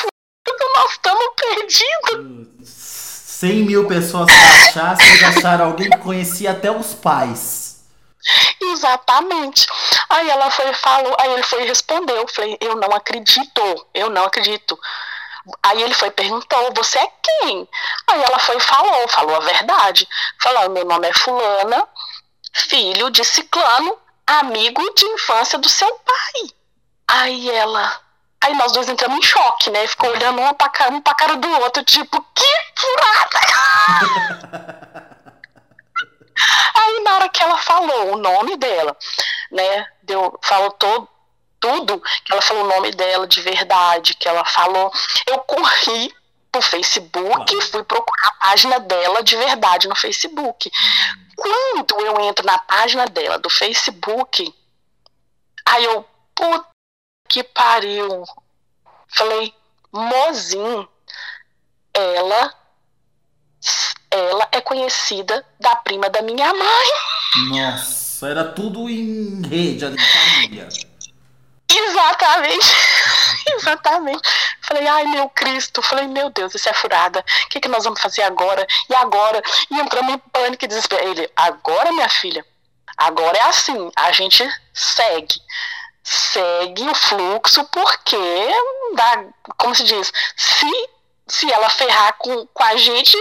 nós 0.76 0.92
estamos 0.92 1.26
perdidos. 1.36 2.46
100 2.62 3.50
mil 3.64 3.86
pessoas 3.86 4.26
pra 4.26 4.68
achar, 4.68 4.96
vocês 4.96 5.22
acharam 5.36 5.66
alguém 5.66 5.90
que 5.90 5.98
conhecia 5.98 6.52
até 6.52 6.70
os 6.70 6.94
pais. 6.94 7.84
Exatamente. 8.60 9.66
Aí 10.08 10.28
ela 10.28 10.50
foi 10.50 10.72
falou, 10.74 11.14
aí 11.18 11.32
ele 11.32 11.42
foi 11.42 11.64
e 11.64 11.68
respondeu, 11.68 12.16
eu 12.16 12.28
falei, 12.28 12.56
eu 12.60 12.76
não 12.76 12.90
acredito, 12.92 13.86
eu 13.94 14.10
não 14.10 14.24
acredito. 14.24 14.78
Aí 15.62 15.82
ele 15.82 15.94
foi 15.94 16.10
perguntou, 16.10 16.72
você 16.74 16.98
é 16.98 17.08
quem? 17.22 17.68
Aí 18.08 18.22
ela 18.22 18.38
foi 18.38 18.56
e 18.56 18.60
falou, 18.60 19.08
falou 19.08 19.36
a 19.36 19.40
verdade. 19.40 20.08
Falou, 20.42 20.70
meu 20.70 20.84
nome 20.84 21.08
é 21.08 21.12
fulana, 21.12 21.86
filho 22.52 23.10
de 23.10 23.24
ciclano, 23.24 23.96
amigo 24.26 24.82
de 24.94 25.06
infância 25.06 25.58
do 25.58 25.68
seu 25.68 25.90
pai. 25.98 26.50
Aí 27.08 27.50
ela, 27.50 28.00
Aí 28.46 28.54
nós 28.54 28.72
dois 28.72 28.88
entramos 28.88 29.18
em 29.18 29.22
choque, 29.22 29.70
né? 29.70 29.86
Ficou 29.88 30.10
olhando 30.10 30.40
um 30.40 30.54
pra, 30.54 30.68
cara, 30.68 30.92
um 30.92 31.00
pra 31.00 31.14
cara 31.14 31.36
do 31.36 31.48
outro, 31.60 31.82
tipo, 31.84 32.24
que 32.34 32.44
furada! 32.76 33.40
Aí 36.76 37.02
na 37.02 37.14
hora 37.16 37.28
que 37.28 37.42
ela 37.42 37.56
falou 37.56 38.12
o 38.12 38.16
nome 38.16 38.56
dela, 38.56 38.96
né? 39.50 39.86
Deu, 40.02 40.38
falou 40.42 40.70
todo, 40.70 41.08
tudo, 41.58 42.00
que 42.24 42.32
ela 42.32 42.42
falou 42.42 42.64
o 42.64 42.68
nome 42.68 42.92
dela 42.92 43.26
de 43.26 43.40
verdade, 43.40 44.14
que 44.14 44.28
ela 44.28 44.44
falou. 44.44 44.92
Eu 45.26 45.38
corri 45.40 46.14
pro 46.52 46.62
Facebook 46.62 47.52
e 47.52 47.62
fui 47.62 47.82
procurar 47.82 48.28
a 48.28 48.48
página 48.48 48.78
dela 48.78 49.22
de 49.24 49.34
verdade 49.36 49.88
no 49.88 49.96
Facebook. 49.96 50.70
Quando 51.36 52.00
eu 52.00 52.20
entro 52.22 52.44
na 52.44 52.58
página 52.58 53.06
dela 53.06 53.38
do 53.38 53.50
Facebook, 53.50 54.54
aí 55.66 55.84
eu, 55.84 56.04
puta 56.34 56.66
que 57.28 57.42
pariu. 57.44 58.24
Falei, 59.08 59.54
mozinho, 59.92 60.88
ela, 61.92 62.54
ela 64.10 64.48
é 64.52 64.60
conhecida 64.60 65.44
da 65.60 65.76
prima 65.76 66.08
da 66.08 66.22
minha 66.22 66.52
mãe. 66.52 66.88
Nossa, 67.50 68.28
era 68.28 68.44
tudo 68.44 68.88
em 68.88 69.42
rede 69.46 69.84
ali, 69.84 69.96
família. 69.98 70.68
Exatamente. 71.68 72.66
Exatamente. 73.56 74.22
Falei, 74.66 74.86
ai 74.86 75.04
meu 75.04 75.28
Cristo. 75.28 75.82
Falei, 75.82 76.06
meu 76.06 76.30
Deus, 76.30 76.54
isso 76.54 76.68
é 76.68 76.72
furada. 76.72 77.20
O 77.44 77.48
que, 77.48 77.60
que 77.60 77.68
nós 77.68 77.84
vamos 77.84 78.00
fazer 78.00 78.22
agora? 78.22 78.66
E 78.88 78.94
agora? 78.94 79.42
E 79.70 79.78
entramos 79.78 80.14
em 80.14 80.18
pânico 80.18 80.64
e 80.64 80.68
desespero. 80.68 81.08
Ele, 81.08 81.30
agora, 81.36 81.92
minha 81.92 82.08
filha, 82.08 82.44
agora 82.96 83.36
é 83.36 83.42
assim, 83.42 83.90
a 83.96 84.12
gente 84.12 84.44
segue 84.74 85.40
segue 86.06 86.88
o 86.88 86.94
fluxo, 86.94 87.64
porque, 87.64 88.16
dá, 88.94 89.24
como 89.58 89.74
se 89.74 89.82
diz, 89.82 90.12
se, 90.36 90.88
se 91.26 91.52
ela 91.52 91.68
ferrar 91.68 92.14
com, 92.16 92.46
com 92.46 92.62
a 92.62 92.76
gente, 92.76 93.16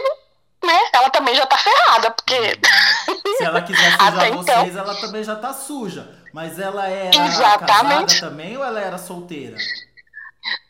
né, 0.64 0.80
ela 0.94 1.10
também 1.10 1.34
já 1.34 1.48
tá 1.48 1.58
ferrada, 1.58 2.12
porque... 2.12 2.60
Se 3.38 3.44
ela 3.44 3.62
quiser 3.64 3.92
sujar 3.98 4.32
vocês, 4.32 4.68
então... 4.68 4.80
ela 4.82 4.96
também 4.96 5.24
já 5.24 5.36
tá 5.36 5.52
suja. 5.52 6.16
Mas 6.32 6.60
ela 6.60 6.86
era 6.88 7.16
Exatamente. 7.16 8.20
casada 8.20 8.30
também 8.30 8.58
ou 8.58 8.64
ela 8.64 8.80
era 8.80 8.98
solteira? 8.98 9.56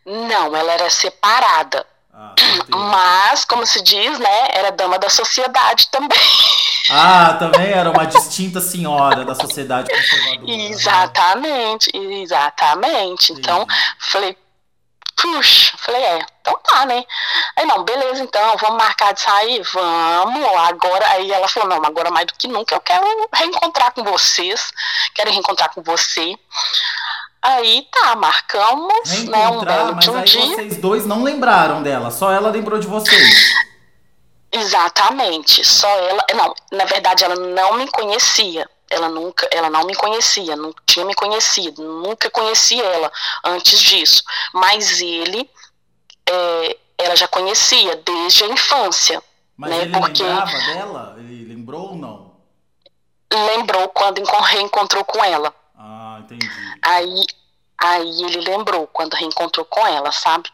Não, 0.05 0.55
ela 0.55 0.71
era 0.71 0.89
separada. 0.89 1.85
Ah, 2.13 2.33
Mas, 2.69 3.43
como 3.43 3.65
se 3.65 3.81
diz, 3.81 4.17
né, 4.17 4.47
era 4.51 4.71
dama 4.71 4.97
da 4.97 5.09
sociedade 5.09 5.87
também. 5.89 6.17
Ah, 6.89 7.33
também 7.33 7.71
era 7.71 7.89
uma 7.89 8.05
distinta 8.05 8.61
senhora 8.61 9.25
da 9.25 9.35
sociedade 9.35 9.89
conservadora. 9.89 10.51
Exatamente, 10.51 11.97
né? 11.97 12.15
exatamente. 12.21 13.25
Sim. 13.27 13.33
Então, 13.33 13.65
falei, 13.99 14.37
puxa, 15.15 15.75
falei, 15.77 16.03
é, 16.03 16.19
então 16.41 16.59
tá, 16.63 16.85
né? 16.85 17.03
Aí 17.55 17.65
não, 17.65 17.83
beleza, 17.83 18.23
então, 18.23 18.55
vamos 18.57 18.77
marcar 18.77 19.13
de 19.13 19.21
sair? 19.21 19.61
Vamos, 19.73 20.45
agora. 20.67 21.07
Aí 21.11 21.31
ela 21.31 21.47
falou, 21.47 21.69
não, 21.69 21.85
agora 21.85 22.11
mais 22.11 22.27
do 22.27 22.33
que 22.35 22.47
nunca 22.47 22.75
eu 22.75 22.81
quero 22.81 23.03
reencontrar 23.33 23.91
com 23.91 24.03
vocês, 24.03 24.71
quero 25.13 25.31
reencontrar 25.31 25.73
com 25.73 25.81
você. 25.81 26.37
Aí 27.47 27.87
tá, 27.91 28.15
marcamos, 28.15 29.23
né, 29.25 29.47
um 29.49 29.63
belo 29.63 29.95
mas 29.95 30.07
um 30.07 30.17
aí 30.17 30.23
dia. 30.23 30.41
vocês 30.55 30.77
dois 30.77 31.05
não 31.05 31.21
lembraram 31.23 31.83
dela, 31.83 32.09
só 32.09 32.31
ela 32.31 32.49
lembrou 32.49 32.79
de 32.79 32.87
vocês. 32.87 33.51
Exatamente, 34.51 35.63
só 35.63 35.87
ela. 35.87 36.23
Não, 36.33 36.55
na 36.71 36.85
verdade 36.85 37.23
ela 37.23 37.35
não 37.35 37.73
me 37.77 37.87
conhecia. 37.91 38.67
ela 38.89 39.09
nunca, 39.09 39.47
ela 39.51 39.69
não 39.69 39.83
me 39.85 39.93
conhecia, 39.95 40.55
não 40.55 40.73
tinha 40.87 41.05
me 41.05 41.13
conhecido, 41.13 41.83
nunca 41.83 42.29
conhecia 42.29 42.83
ela 42.83 43.11
antes 43.43 43.79
disso. 43.81 44.23
Mas 44.53 45.01
ele, 45.01 45.49
é, 46.29 46.77
ela 46.97 47.15
já 47.15 47.27
conhecia 47.27 47.95
desde 47.97 48.43
a 48.43 48.47
infância. 48.47 49.21
Mas 49.57 49.69
né? 49.71 49.81
ele 49.83 49.91
Porque 49.91 50.23
lembrava 50.23 50.51
dela? 50.51 51.15
Ele 51.19 51.45
lembrou 51.53 51.89
ou 51.89 51.95
não? 51.95 52.33
lembrou 53.33 53.89
quando 53.89 54.19
encon- 54.19 54.39
reencontrou 54.41 55.03
com 55.03 55.21
ela. 55.23 55.53
Entendi. 56.25 56.49
Aí, 56.81 57.23
aí 57.77 58.23
ele 58.23 58.41
lembrou 58.41 58.87
quando 58.87 59.13
reencontrou 59.15 59.65
com 59.65 59.85
ela, 59.85 60.11
sabe? 60.11 60.49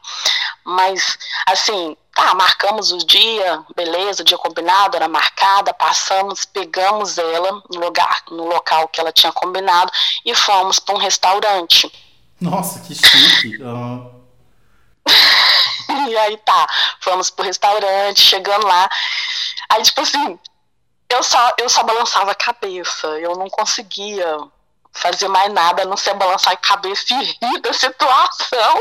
Mas, 0.64 1.18
assim, 1.48 1.98
tá, 2.14 2.34
marcamos 2.36 2.92
o 2.92 2.98
dia, 3.00 3.64
beleza, 3.76 4.22
o 4.22 4.26
dia 4.26 4.38
combinado, 4.38 4.96
era 4.96 5.08
marcada, 5.08 5.74
passamos, 5.74 6.46
pegamos 6.46 7.18
ela 7.18 7.64
no 7.70 7.80
lugar, 7.80 8.24
no 8.30 8.46
local 8.46 8.88
que 8.88 9.00
ela 9.00 9.12
tinha 9.12 9.32
combinado 9.32 9.92
e 10.26 10.36
fomos 10.36 10.80
para 10.80 10.96
um 10.96 11.00
restaurante. 11.00 11.92
Nossa, 12.40 12.80
que 12.80 12.96
chique. 12.96 13.60
Ah, 13.64 14.22
E 16.10 16.18
aí 16.18 16.38
tá, 16.38 16.68
fomos 17.00 17.30
pro 17.30 17.46
restaurante, 17.46 18.22
chegando 18.22 18.66
lá. 18.66 18.90
Aí, 19.70 19.82
tipo 19.84 20.02
assim, 20.02 20.40
eu 21.10 21.24
só, 21.24 21.54
eu 21.58 21.70
só 21.70 21.84
balançava 21.84 22.32
a 22.32 22.36
cabeça, 22.36 23.08
eu 23.20 23.36
não 23.36 23.50
conseguia 23.50 24.38
fazer 24.94 25.28
mais 25.28 25.52
nada 25.52 25.86
não 25.86 25.98
ser 25.98 26.14
balançar 26.14 26.54
a 26.54 26.58
cabeça 26.58 27.14
e 27.14 27.24
rir 27.24 27.62
da 27.62 27.74
situação. 27.74 28.78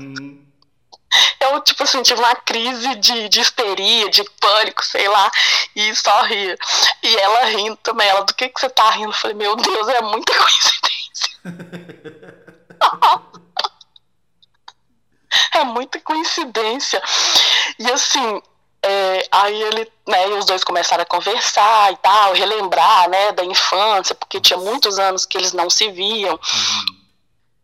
uhum. 0.00 0.44
Eu, 1.40 1.60
tipo 1.60 1.82
assim, 1.84 2.02
tive 2.02 2.20
uma 2.20 2.34
crise 2.34 2.96
de, 2.96 3.28
de 3.28 3.40
histeria, 3.40 4.10
de 4.10 4.24
pânico, 4.40 4.84
sei 4.84 5.06
lá, 5.08 5.30
e 5.76 5.94
só 5.94 6.22
ria. 6.22 6.58
E 7.02 7.16
ela 7.16 7.44
rindo 7.44 7.76
também, 7.76 8.08
ela, 8.08 8.24
do 8.24 8.34
que 8.34 8.48
que 8.48 8.60
você 8.60 8.68
tá 8.68 8.90
rindo? 8.90 9.10
Eu 9.10 9.12
falei, 9.12 9.36
meu 9.36 9.54
Deus, 9.54 9.88
é 9.88 10.00
muita 10.02 10.32
coincidência. 10.36 11.30
é 15.54 15.64
muita 15.64 16.00
coincidência. 16.00 17.02
E 17.78 17.90
assim, 17.92 18.42
é, 18.86 19.26
aí 19.32 19.62
ele, 19.62 19.90
né, 20.06 20.28
e 20.28 20.32
os 20.34 20.44
dois 20.44 20.62
começaram 20.62 21.02
a 21.02 21.06
conversar 21.06 21.90
e 21.92 21.96
tal, 21.96 22.34
relembrar, 22.34 23.08
né, 23.08 23.32
da 23.32 23.42
infância, 23.42 24.14
porque 24.14 24.40
tinha 24.40 24.58
muitos 24.58 24.98
anos 24.98 25.24
que 25.24 25.38
eles 25.38 25.54
não 25.54 25.70
se 25.70 25.90
viam. 25.90 26.38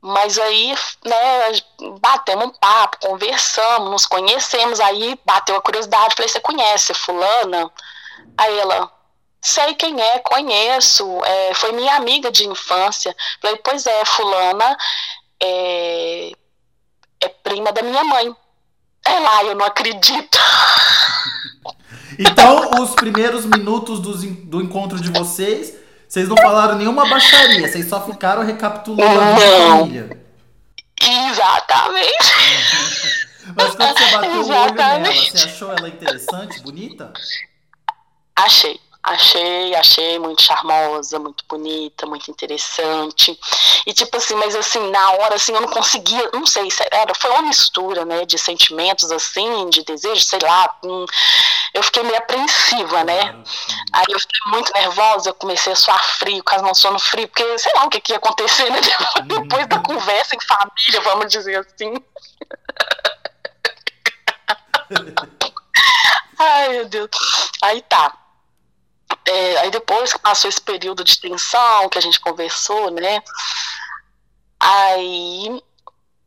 Mas 0.00 0.38
aí, 0.38 0.74
né, 1.04 1.52
batemos 2.00 2.46
um 2.46 2.50
papo, 2.50 3.06
conversamos, 3.06 3.90
nos 3.90 4.06
conhecemos, 4.06 4.80
aí 4.80 5.20
bateu 5.26 5.56
a 5.56 5.60
curiosidade, 5.60 6.14
falei, 6.16 6.28
você 6.28 6.40
conhece 6.40 6.94
fulana? 6.94 7.70
Aí 8.38 8.58
ela, 8.58 8.90
sei 9.42 9.74
quem 9.74 10.00
é, 10.00 10.20
conheço, 10.20 11.22
é, 11.22 11.52
foi 11.52 11.72
minha 11.72 11.96
amiga 11.96 12.30
de 12.30 12.48
infância. 12.48 13.14
Falei, 13.42 13.58
pois 13.58 13.84
é, 13.84 14.04
fulana 14.06 14.74
é, 15.38 16.32
é 17.20 17.28
prima 17.28 17.70
da 17.72 17.82
minha 17.82 18.04
mãe. 18.04 18.34
É 19.04 19.18
lá, 19.18 19.44
eu 19.44 19.54
não 19.54 19.66
acredito. 19.66 20.38
Então, 22.22 22.82
os 22.82 22.90
primeiros 22.94 23.46
minutos 23.46 24.22
en- 24.22 24.34
do 24.44 24.60
encontro 24.60 25.00
de 25.00 25.10
vocês, 25.10 25.72
vocês 26.06 26.28
não 26.28 26.36
falaram 26.36 26.76
nenhuma 26.76 27.08
baixaria, 27.08 27.66
vocês 27.66 27.88
só 27.88 28.04
ficaram 28.04 28.44
recapitulando 28.44 29.18
a 29.20 29.24
Não. 29.34 29.78
família. 29.80 30.20
Exatamente. 31.02 32.32
Mas 33.56 33.74
quando 33.74 33.98
você 33.98 34.10
bateu 34.16 34.42
o 34.42 34.48
olho 34.50 34.74
nela, 34.74 35.04
você 35.14 35.44
achou 35.46 35.72
ela 35.72 35.88
interessante, 35.88 36.60
bonita? 36.60 37.12
Achei, 38.36 38.78
achei, 39.02 39.74
achei 39.74 40.18
muito 40.18 40.42
charmosa, 40.42 41.18
muito 41.18 41.44
bonita, 41.48 42.06
muito 42.06 42.30
interessante. 42.30 43.38
E 43.86 43.92
tipo 43.92 44.16
assim, 44.16 44.34
mas 44.34 44.54
assim, 44.54 44.90
na 44.90 45.10
hora 45.12 45.34
assim, 45.34 45.52
eu 45.52 45.60
não 45.60 45.68
conseguia, 45.68 46.30
não 46.32 46.46
sei, 46.46 46.70
se 46.70 46.84
era, 46.90 47.14
foi 47.14 47.30
uma 47.30 47.42
mistura, 47.42 48.04
né, 48.04 48.24
de 48.26 48.38
sentimentos 48.38 49.10
assim, 49.10 49.68
de 49.70 49.82
desejo, 49.84 50.22
sei 50.22 50.38
lá. 50.42 50.76
hum, 50.84 51.06
eu 51.72 51.82
fiquei 51.82 52.02
meio 52.02 52.18
apreensiva, 52.18 53.04
né? 53.04 53.34
Aí 53.92 54.04
eu 54.08 54.18
fiquei 54.18 54.40
muito 54.46 54.72
nervosa, 54.74 55.30
eu 55.30 55.34
comecei 55.34 55.72
a 55.72 55.76
suar 55.76 56.04
frio, 56.18 56.42
quase 56.42 56.64
não 56.64 56.74
sono 56.74 56.98
frio, 56.98 57.28
porque 57.28 57.58
sei 57.58 57.72
lá 57.74 57.84
o 57.84 57.90
que, 57.90 58.00
que 58.00 58.12
ia 58.12 58.18
acontecer, 58.18 58.68
né? 58.70 58.80
Depois 59.24 59.66
da 59.68 59.78
conversa 59.78 60.36
em 60.36 60.40
família, 60.40 61.00
vamos 61.02 61.30
dizer 61.30 61.58
assim. 61.58 61.94
Ai, 66.38 66.68
meu 66.70 66.88
Deus. 66.88 67.10
Aí 67.62 67.82
tá. 67.82 68.12
É, 69.24 69.58
aí 69.58 69.70
depois 69.70 70.12
que 70.12 70.18
passou 70.18 70.48
esse 70.48 70.60
período 70.60 71.04
de 71.04 71.20
tensão, 71.20 71.88
que 71.88 71.98
a 71.98 72.00
gente 72.00 72.20
conversou, 72.20 72.90
né? 72.90 73.22
Aí 74.58 75.62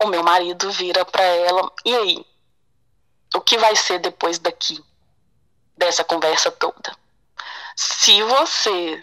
o 0.02 0.08
meu 0.08 0.24
marido 0.24 0.72
vira 0.72 1.06
pra 1.06 1.24
ela, 1.24 1.72
e 1.86 1.96
aí? 1.96 2.26
O 3.36 3.42
que 3.42 3.58
vai 3.58 3.76
ser 3.76 4.00
depois 4.00 4.38
daqui? 4.38 4.84
Dessa 5.76 6.04
conversa 6.04 6.52
toda? 6.52 6.96
Se 7.76 8.22
você, 8.24 9.02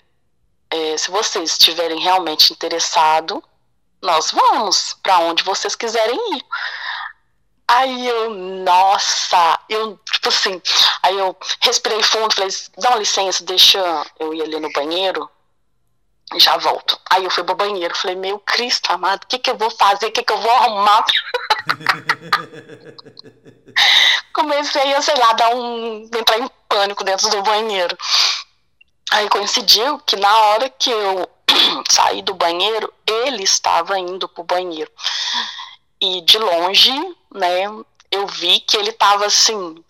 é, 0.70 0.96
se 0.96 1.10
vocês 1.10 1.52
estiverem 1.52 2.00
realmente 2.00 2.52
interessados, 2.52 3.40
nós 4.00 4.30
vamos 4.30 4.94
para 5.02 5.18
onde 5.18 5.42
vocês 5.42 5.74
quiserem 5.74 6.16
ir. 6.36 6.44
Aí 7.66 8.08
eu, 8.08 8.30
nossa, 8.30 9.60
eu, 9.68 9.98
tipo 10.20 10.28
assim, 10.28 10.61
aí 11.02 11.18
eu 11.18 11.35
respirei 11.62 12.02
fundo, 12.02 12.35
falei, 12.35 12.50
dá 12.76 12.90
uma 12.90 12.98
licença, 12.98 13.42
deixa 13.42 13.78
eu 14.18 14.35
ir 14.35 14.42
ali 14.42 14.61
no 14.61 14.70
banheiro 14.72 15.28
e 16.35 16.38
já 16.38 16.59
volto. 16.59 17.00
Aí 17.09 17.24
eu 17.24 17.30
fui 17.30 17.42
pro 17.42 17.54
banheiro, 17.54 17.96
falei, 17.96 18.16
meu 18.16 18.38
Cristo 18.40 18.92
amado, 18.92 19.24
o 19.24 19.26
que 19.26 19.38
que 19.38 19.50
eu 19.50 19.56
vou 19.56 19.70
fazer, 19.70 20.06
o 20.06 20.12
que 20.12 20.22
que 20.22 20.33
eu 20.33 20.38
vou 20.38 20.50
arrumar? 20.50 21.04
Comecei 24.35 24.94
a, 24.94 25.02
sei 25.02 25.16
lá, 25.16 25.33
dar 25.33 25.54
um, 25.54 26.09
entrar 26.14 26.38
em 26.38 26.48
pânico 26.68 27.02
dentro 27.02 27.30
do 27.30 27.42
banheiro. 27.42 27.96
Aí 29.11 29.28
coincidiu 29.28 29.98
que 30.00 30.16
na 30.16 30.38
hora 30.38 30.68
que 30.68 30.90
eu 30.90 31.28
saí 31.90 32.22
do 32.22 32.35
banheiro, 32.35 32.92
ele 33.06 33.42
estava 33.42 33.98
indo 33.98 34.28
pro 34.28 34.44
banheiro. 34.44 34.90
E 36.00 36.20
de 36.20 36.38
longe, 36.38 36.92
né, 37.35 37.64
eu 38.11 38.26
vi 38.26 38.61
que 38.61 38.76
ele 38.76 38.90
estava 38.90 39.26
assim, 39.26 39.83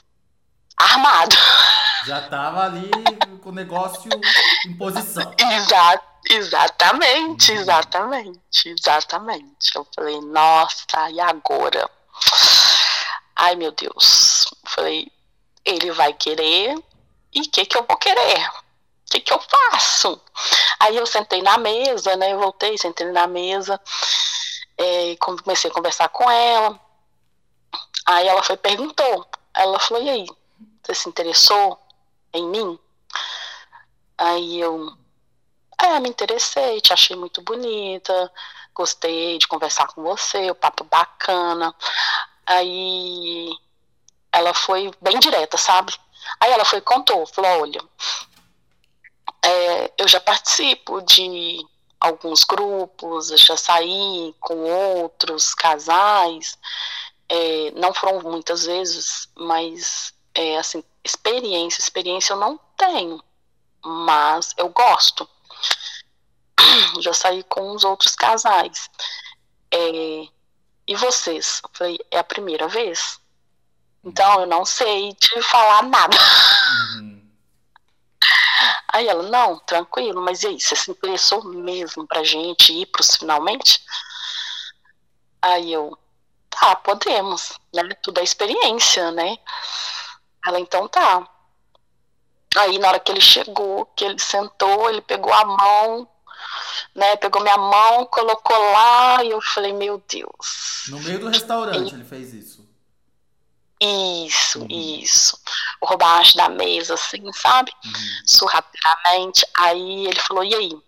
armado. 0.80 1.36
Já 2.06 2.22
tava 2.22 2.64
ali 2.64 2.90
com 3.42 3.50
o 3.50 3.52
negócio 3.52 4.10
em 4.66 4.76
posição. 4.76 5.34
Exa 5.38 6.00
exatamente, 6.28 7.52
exatamente, 7.52 8.68
exatamente. 8.68 9.74
Eu 9.74 9.86
falei, 9.94 10.20
nossa, 10.20 11.10
e 11.10 11.20
agora? 11.20 11.90
Ai, 13.36 13.56
meu 13.56 13.72
Deus. 13.72 14.44
Eu 14.64 14.70
falei, 14.70 15.10
ele 15.64 15.90
vai 15.92 16.12
querer, 16.12 16.74
e 17.32 17.40
o 17.40 17.50
que 17.50 17.64
que 17.64 17.76
eu 17.76 17.84
vou 17.86 17.96
querer? 17.96 18.48
O 18.48 19.10
que 19.10 19.20
que 19.20 19.32
eu 19.32 19.40
faço? 19.40 20.20
Aí 20.78 20.96
eu 20.96 21.06
sentei 21.06 21.42
na 21.42 21.58
mesa, 21.58 22.16
né, 22.16 22.32
eu 22.32 22.38
voltei, 22.38 22.78
sentei 22.78 23.10
na 23.10 23.26
mesa, 23.26 23.80
é, 24.78 25.16
comecei 25.16 25.70
a 25.70 25.74
conversar 25.74 26.08
com 26.08 26.30
ela. 26.30 26.78
Aí 28.06 28.26
ela 28.26 28.42
foi 28.42 28.56
perguntou. 28.56 29.26
Ela 29.54 29.78
falou, 29.78 30.02
e 30.02 30.10
aí, 30.10 30.26
você 30.90 30.94
se 30.94 31.08
interessou 31.08 31.78
em 32.32 32.46
mim? 32.48 32.78
Aí 34.18 34.60
eu, 34.60 34.92
é, 35.80 36.00
me 36.00 36.08
interessei, 36.08 36.80
te 36.80 36.92
achei 36.92 37.16
muito 37.16 37.40
bonita, 37.42 38.32
gostei 38.74 39.38
de 39.38 39.46
conversar 39.46 39.86
com 39.88 40.02
você, 40.02 40.50
o 40.50 40.54
papo 40.54 40.84
bacana. 40.84 41.74
Aí 42.44 43.50
ela 44.32 44.52
foi 44.52 44.90
bem 45.00 45.18
direta, 45.18 45.56
sabe? 45.56 45.94
Aí 46.40 46.50
ela 46.50 46.64
foi 46.64 46.80
contou, 46.80 47.26
falou, 47.26 47.62
olha, 47.62 47.80
é, 49.42 49.92
eu 49.96 50.08
já 50.08 50.20
participo 50.20 51.00
de 51.02 51.64
alguns 51.98 52.44
grupos, 52.44 53.28
já 53.28 53.56
saí 53.56 54.34
com 54.40 54.56
outros 54.64 55.54
casais, 55.54 56.58
é, 57.28 57.70
não 57.72 57.94
foram 57.94 58.20
muitas 58.22 58.64
vezes, 58.64 59.28
mas 59.36 60.12
é, 60.34 60.58
assim, 60.58 60.82
experiência, 61.04 61.80
experiência 61.80 62.32
eu 62.32 62.38
não 62.38 62.58
tenho, 62.76 63.22
mas 63.84 64.54
eu 64.56 64.68
gosto. 64.68 65.28
Já 67.00 67.12
saí 67.12 67.42
com 67.44 67.72
os 67.72 67.84
outros 67.84 68.14
casais. 68.14 68.90
É, 69.72 70.26
e 70.86 70.96
vocês? 70.96 71.60
Eu 71.62 71.70
falei, 71.72 71.98
é 72.10 72.18
a 72.18 72.24
primeira 72.24 72.68
vez? 72.68 73.20
Então 74.04 74.40
eu 74.40 74.46
não 74.46 74.64
sei 74.64 75.14
te 75.14 75.42
falar 75.42 75.82
nada. 75.82 76.16
Uhum. 76.96 77.30
Aí 78.92 79.06
ela, 79.06 79.22
não, 79.24 79.58
tranquilo, 79.60 80.20
mas 80.20 80.42
e 80.42 80.48
aí, 80.48 80.60
você 80.60 80.74
se 80.74 80.90
interessou 80.90 81.44
mesmo 81.44 82.06
pra 82.06 82.24
gente 82.24 82.72
ir 82.72 82.86
pros 82.86 83.14
finalmente? 83.16 83.80
Aí 85.40 85.72
eu, 85.72 85.96
tá, 86.48 86.74
podemos, 86.76 87.52
né? 87.72 87.82
Tudo 88.02 88.20
é 88.20 88.24
experiência, 88.24 89.10
né? 89.12 89.38
Ela, 90.46 90.60
então 90.60 90.88
tá. 90.88 91.28
Aí 92.56 92.78
na 92.78 92.88
hora 92.88 93.00
que 93.00 93.12
ele 93.12 93.20
chegou, 93.20 93.86
que 93.96 94.04
ele 94.04 94.18
sentou, 94.18 94.88
ele 94.90 95.00
pegou 95.00 95.32
a 95.32 95.44
mão 95.44 96.08
né? 96.94 97.16
Pegou 97.16 97.42
minha 97.42 97.56
mão, 97.56 98.06
colocou 98.06 98.56
lá 98.56 99.22
e 99.24 99.30
eu 99.30 99.40
falei, 99.40 99.72
meu 99.72 100.02
Deus. 100.08 100.84
No 100.88 101.00
meio 101.00 101.18
do 101.18 101.28
restaurante 101.28 101.92
ele, 101.92 102.02
ele 102.02 102.04
fez 102.04 102.32
isso. 102.34 102.68
Isso, 103.82 104.60
uhum. 104.60 104.66
isso. 104.68 105.38
Por 105.80 105.96
baixo 105.96 106.36
da 106.36 106.48
mesa, 106.48 106.94
assim, 106.94 107.32
sabe? 107.32 107.72
Uhum. 107.84 107.92
Surrapidamente. 108.26 109.46
Aí 109.56 110.06
ele 110.06 110.20
falou, 110.20 110.44
e 110.44 110.54
aí? 110.54 110.78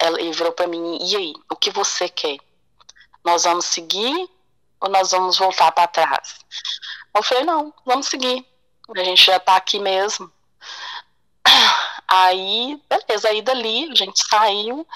Ele 0.00 0.32
virou 0.32 0.52
para 0.52 0.68
mim, 0.68 0.98
e 1.00 1.16
aí? 1.16 1.34
O 1.50 1.56
que 1.56 1.70
você 1.70 2.08
quer? 2.08 2.38
Nós 3.24 3.44
vamos 3.44 3.66
seguir 3.66 4.28
ou 4.82 4.90
nós 4.90 5.12
vamos 5.12 5.38
voltar 5.38 5.70
para 5.72 5.86
trás? 5.86 6.40
Eu 7.14 7.22
falei, 7.22 7.44
não, 7.44 7.72
vamos 7.86 8.06
seguir. 8.06 8.44
A 8.94 9.04
gente 9.04 9.24
já 9.24 9.38
tá 9.38 9.56
aqui 9.56 9.78
mesmo. 9.78 10.30
Aí, 12.08 12.78
beleza, 12.90 13.28
aí 13.28 13.40
dali 13.40 13.90
a 13.90 13.94
gente 13.94 14.22
saiu 14.28 14.86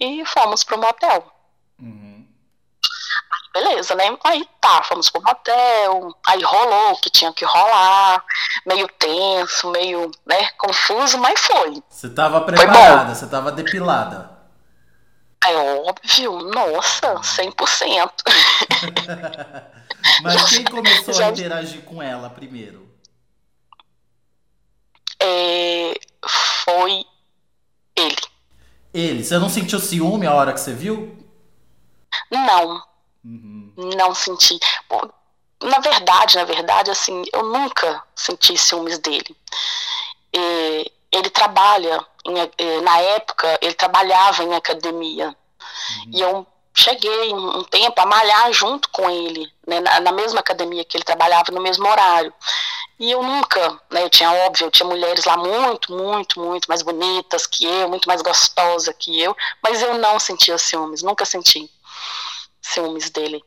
e 0.00 0.24
fomos 0.24 0.64
pro 0.64 0.78
motel. 0.78 1.30
Uhum. 1.78 2.26
Beleza, 3.52 3.94
né? 3.94 4.16
Aí 4.24 4.48
tá, 4.58 4.82
fomos 4.84 5.10
pro 5.10 5.20
motel, 5.20 6.16
aí 6.26 6.42
rolou 6.42 6.92
o 6.92 7.00
que 7.00 7.10
tinha 7.10 7.30
que 7.30 7.44
rolar, 7.44 8.24
meio 8.64 8.88
tenso, 8.88 9.70
meio, 9.70 10.10
né, 10.24 10.48
confuso, 10.52 11.18
mas 11.18 11.38
foi. 11.40 11.82
Você 11.90 12.08
tava 12.08 12.40
preparada, 12.40 13.14
você 13.14 13.26
tava 13.26 13.52
depilada. 13.52 14.35
É 15.48 15.74
óbvio, 15.88 16.38
nossa, 16.50 17.14
100%. 17.14 18.10
mas 20.22 20.50
quem 20.50 20.64
começou 20.64 21.14
Já... 21.14 21.26
a 21.26 21.30
interagir 21.30 21.82
com 21.82 22.02
ela 22.02 22.28
primeiro? 22.28 22.86
É, 25.20 25.94
foi 26.64 27.04
ele. 27.94 28.16
Ele? 28.92 29.24
Você 29.24 29.38
não 29.38 29.48
sentiu 29.48 29.78
ciúme 29.78 30.26
a 30.26 30.34
hora 30.34 30.52
que 30.52 30.60
você 30.60 30.72
viu? 30.72 31.16
Não. 32.30 32.82
Uhum. 33.24 33.72
Não 33.96 34.14
senti. 34.14 34.58
Na 35.62 35.78
verdade, 35.78 36.36
na 36.36 36.44
verdade, 36.44 36.90
assim, 36.90 37.22
eu 37.32 37.44
nunca 37.44 38.02
senti 38.14 38.58
ciúmes 38.58 38.98
dele. 38.98 39.36
E 40.34 40.92
ele 41.12 41.30
trabalha, 41.30 42.04
em, 42.26 42.38
eh, 42.38 42.80
na 42.80 42.98
época, 42.98 43.58
ele 43.62 43.74
trabalhava 43.74 44.42
em 44.42 44.54
academia. 44.54 45.28
Uhum. 45.28 46.10
E 46.12 46.20
eu 46.20 46.46
cheguei 46.74 47.32
um 47.32 47.64
tempo 47.64 47.98
a 48.00 48.06
malhar 48.06 48.52
junto 48.52 48.90
com 48.90 49.08
ele, 49.08 49.50
né, 49.66 49.80
na, 49.80 50.00
na, 50.00 50.12
mesma 50.12 50.40
academia 50.40 50.84
que 50.84 50.96
ele 50.96 51.04
trabalhava, 51.04 51.50
no 51.50 51.62
mesmo 51.62 51.88
horário. 51.88 52.32
E 52.98 53.10
eu 53.10 53.22
nunca, 53.22 53.80
né, 53.90 54.02
eu 54.02 54.10
tinha, 54.10 54.30
óbvio, 54.30 54.66
eu 54.66 54.70
tinha 54.70 54.86
mulheres 54.86 55.24
lá 55.24 55.36
muito, 55.36 55.92
muito, 55.92 56.38
muito 56.38 56.66
mais 56.66 56.82
bonitas 56.82 57.46
que 57.46 57.64
eu, 57.64 57.88
muito 57.88 58.06
mais 58.06 58.20
gostosas 58.20 58.94
que 58.98 59.20
eu, 59.20 59.34
mas 59.62 59.80
eu 59.80 59.94
não 59.98 60.18
sentia 60.18 60.58
ciúmes, 60.58 61.02
nunca 61.02 61.24
senti 61.24 61.70
ciúmes 62.60 63.10
dele. 63.10 63.42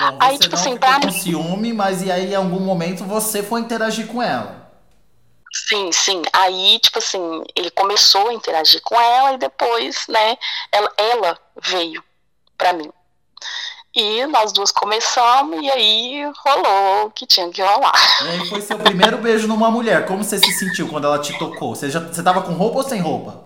Bom, 0.00 0.18
aí, 0.20 0.38
tipo 0.38 0.54
assim, 0.54 0.76
pra 0.76 0.98
mim. 0.98 1.10
ciúme, 1.10 1.72
mas 1.72 2.02
e 2.02 2.10
aí 2.10 2.32
em 2.32 2.34
algum 2.34 2.60
momento 2.60 3.04
você 3.04 3.42
foi 3.42 3.60
interagir 3.60 4.06
com 4.06 4.20
ela? 4.20 4.61
Sim, 5.52 5.92
sim. 5.92 6.22
Aí, 6.32 6.78
tipo 6.78 6.98
assim, 6.98 7.44
ele 7.54 7.70
começou 7.70 8.28
a 8.28 8.32
interagir 8.32 8.80
com 8.82 8.98
ela 8.98 9.34
e 9.34 9.38
depois, 9.38 10.06
né, 10.08 10.38
ela, 10.72 10.92
ela 10.96 11.38
veio 11.60 12.02
para 12.56 12.72
mim. 12.72 12.90
E 13.94 14.24
nós 14.26 14.52
duas 14.52 14.70
começamos 14.70 15.62
e 15.62 15.70
aí 15.70 16.24
rolou 16.46 17.06
o 17.06 17.10
que 17.10 17.26
tinha 17.26 17.50
que 17.50 17.60
rolar. 17.60 17.92
E 18.22 18.28
aí 18.28 18.48
foi 18.48 18.62
seu 18.62 18.78
primeiro 18.78 19.18
beijo 19.18 19.46
numa 19.46 19.70
mulher. 19.70 20.06
Como 20.06 20.24
você 20.24 20.38
se 20.38 20.50
sentiu 20.52 20.88
quando 20.88 21.06
ela 21.06 21.18
te 21.18 21.38
tocou? 21.38 21.74
Você, 21.74 21.90
já, 21.90 22.00
você 22.00 22.22
tava 22.22 22.40
com 22.40 22.54
roupa 22.54 22.78
ou 22.78 22.88
sem 22.88 23.02
roupa? 23.02 23.44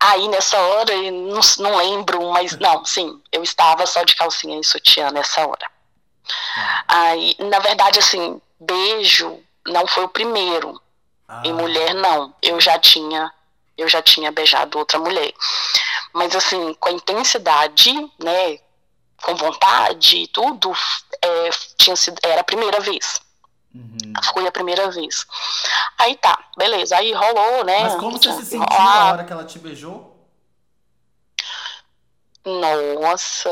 Aí 0.00 0.26
nessa 0.28 0.58
hora, 0.58 0.92
não, 1.12 1.40
não 1.58 1.76
lembro, 1.76 2.32
mas 2.32 2.58
não, 2.58 2.84
sim, 2.84 3.20
eu 3.30 3.44
estava 3.44 3.86
só 3.86 4.02
de 4.02 4.16
calcinha 4.16 4.58
e 4.58 4.64
sutiã 4.64 5.10
nessa 5.12 5.46
hora. 5.46 5.70
Ah. 6.56 6.84
Aí, 6.88 7.36
na 7.38 7.60
verdade, 7.60 8.00
assim, 8.00 8.40
beijo 8.58 9.38
não 9.66 9.86
foi 9.86 10.04
o 10.04 10.08
primeiro. 10.08 10.80
Ah. 11.28 11.42
Em 11.44 11.52
mulher, 11.52 11.94
não. 11.94 12.34
Eu 12.42 12.60
já 12.60 12.78
tinha, 12.78 13.32
eu 13.76 13.88
já 13.88 14.02
tinha 14.02 14.32
beijado 14.32 14.78
outra 14.78 14.98
mulher. 14.98 15.32
Mas 16.12 16.34
assim, 16.34 16.74
com 16.74 16.88
a 16.88 16.92
intensidade, 16.92 17.92
né? 18.18 18.58
com 19.22 19.34
vontade 19.34 20.16
e 20.16 20.26
tudo, 20.28 20.72
é, 21.22 21.50
tinha 21.76 21.94
sido, 21.96 22.18
era 22.22 22.40
a 22.40 22.44
primeira 22.44 22.80
vez. 22.80 23.20
Uhum. 23.74 24.12
Foi 24.32 24.46
a 24.46 24.52
primeira 24.52 24.90
vez. 24.90 25.26
Aí 25.98 26.16
tá, 26.16 26.38
beleza. 26.56 26.96
Aí 26.96 27.12
rolou, 27.12 27.64
né? 27.64 27.84
Mas 27.84 27.94
como 27.96 28.18
você 28.18 28.32
se 28.32 28.46
sentiu 28.46 28.68
na 28.68 29.12
hora 29.12 29.24
que 29.24 29.32
ela 29.32 29.44
te 29.44 29.58
beijou? 29.58 30.09
Nossa, 32.44 33.50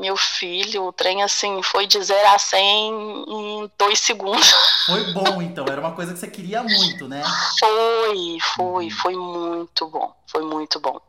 meu 0.00 0.16
filho, 0.16 0.86
o 0.86 0.92
trem 0.92 1.22
assim 1.22 1.62
foi 1.62 1.86
de 1.86 2.02
0 2.02 2.28
a 2.28 2.38
100 2.38 3.24
em 3.28 3.72
dois 3.78 4.00
segundos. 4.00 4.52
Foi 4.86 5.12
bom 5.12 5.40
então, 5.40 5.64
era 5.68 5.80
uma 5.80 5.92
coisa 5.92 6.12
que 6.12 6.18
você 6.18 6.26
queria 6.26 6.62
muito, 6.62 7.06
né? 7.06 7.22
Foi, 7.60 8.38
foi, 8.56 8.84
uhum. 8.84 8.90
foi 8.90 9.14
muito 9.14 9.86
bom, 9.86 10.12
foi 10.26 10.42
muito 10.42 10.80
bom. 10.80 11.00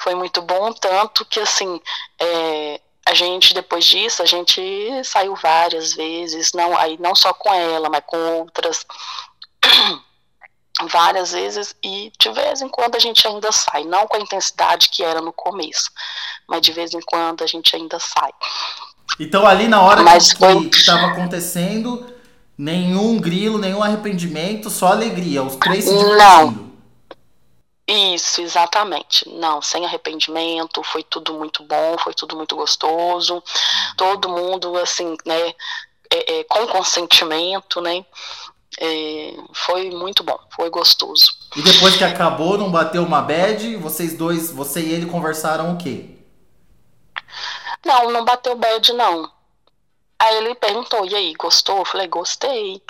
Foi 0.00 0.14
muito 0.14 0.40
bom, 0.40 0.72
tanto 0.72 1.26
que 1.26 1.40
assim, 1.40 1.78
é, 2.18 2.80
a 3.04 3.14
gente 3.14 3.52
depois 3.52 3.84
disso 3.84 4.22
a 4.22 4.26
gente 4.26 4.62
saiu 5.04 5.34
várias 5.34 5.94
vezes 5.94 6.52
não 6.52 6.76
aí 6.76 6.96
não 6.98 7.14
só 7.14 7.34
com 7.34 7.52
ela 7.52 7.88
mas 7.90 8.04
com 8.06 8.16
outras 8.38 8.86
várias 10.88 11.32
vezes 11.32 11.74
e 11.82 12.12
de 12.18 12.30
vez 12.30 12.62
em 12.62 12.68
quando 12.68 12.96
a 12.96 12.98
gente 12.98 13.26
ainda 13.26 13.50
sai 13.52 13.84
não 13.84 14.06
com 14.06 14.16
a 14.16 14.20
intensidade 14.20 14.88
que 14.90 15.02
era 15.02 15.20
no 15.20 15.32
começo 15.32 15.90
mas 16.48 16.60
de 16.62 16.72
vez 16.72 16.92
em 16.94 17.00
quando 17.00 17.42
a 17.42 17.46
gente 17.46 17.74
ainda 17.74 17.98
sai 17.98 18.30
então 19.18 19.46
ali 19.46 19.68
na 19.68 19.82
hora 19.82 20.02
mas 20.02 20.32
que 20.32 20.44
estava 20.76 21.06
acontecendo 21.06 22.06
nenhum 22.56 23.18
grilo 23.18 23.58
nenhum 23.58 23.82
arrependimento 23.82 24.70
só 24.70 24.88
alegria 24.88 25.42
os 25.42 25.56
três 25.56 25.84
se 25.84 25.90
divertindo 25.90 26.16
não 26.16 26.70
isso, 27.92 28.40
exatamente. 28.40 29.28
Não, 29.28 29.60
sem 29.60 29.84
arrependimento, 29.84 30.80
foi 30.84 31.02
tudo 31.02 31.34
muito 31.34 31.64
bom, 31.64 31.98
foi 31.98 32.14
tudo 32.14 32.36
muito 32.36 32.54
gostoso. 32.54 33.42
Todo 33.96 34.28
mundo, 34.28 34.76
assim, 34.78 35.16
né, 35.26 35.54
é, 36.08 36.38
é, 36.38 36.44
com 36.44 36.66
consentimento, 36.68 37.80
né? 37.80 38.04
É, 38.78 39.34
foi 39.52 39.90
muito 39.90 40.22
bom, 40.22 40.38
foi 40.50 40.70
gostoso. 40.70 41.34
E 41.56 41.62
depois 41.62 41.96
que 41.96 42.04
acabou, 42.04 42.56
não 42.56 42.70
bateu 42.70 43.02
uma 43.02 43.20
bad? 43.20 43.76
Vocês 43.76 44.16
dois, 44.16 44.50
você 44.50 44.80
e 44.80 44.92
ele 44.92 45.06
conversaram 45.06 45.74
o 45.74 45.78
quê? 45.78 46.16
Não, 47.84 48.10
não 48.10 48.24
bateu 48.24 48.56
bad, 48.56 48.92
não. 48.92 49.30
Aí 50.18 50.36
ele 50.36 50.54
perguntou, 50.54 51.04
e 51.06 51.14
aí, 51.14 51.34
gostou? 51.34 51.78
Eu 51.78 51.84
falei, 51.84 52.06
gostei. 52.06 52.82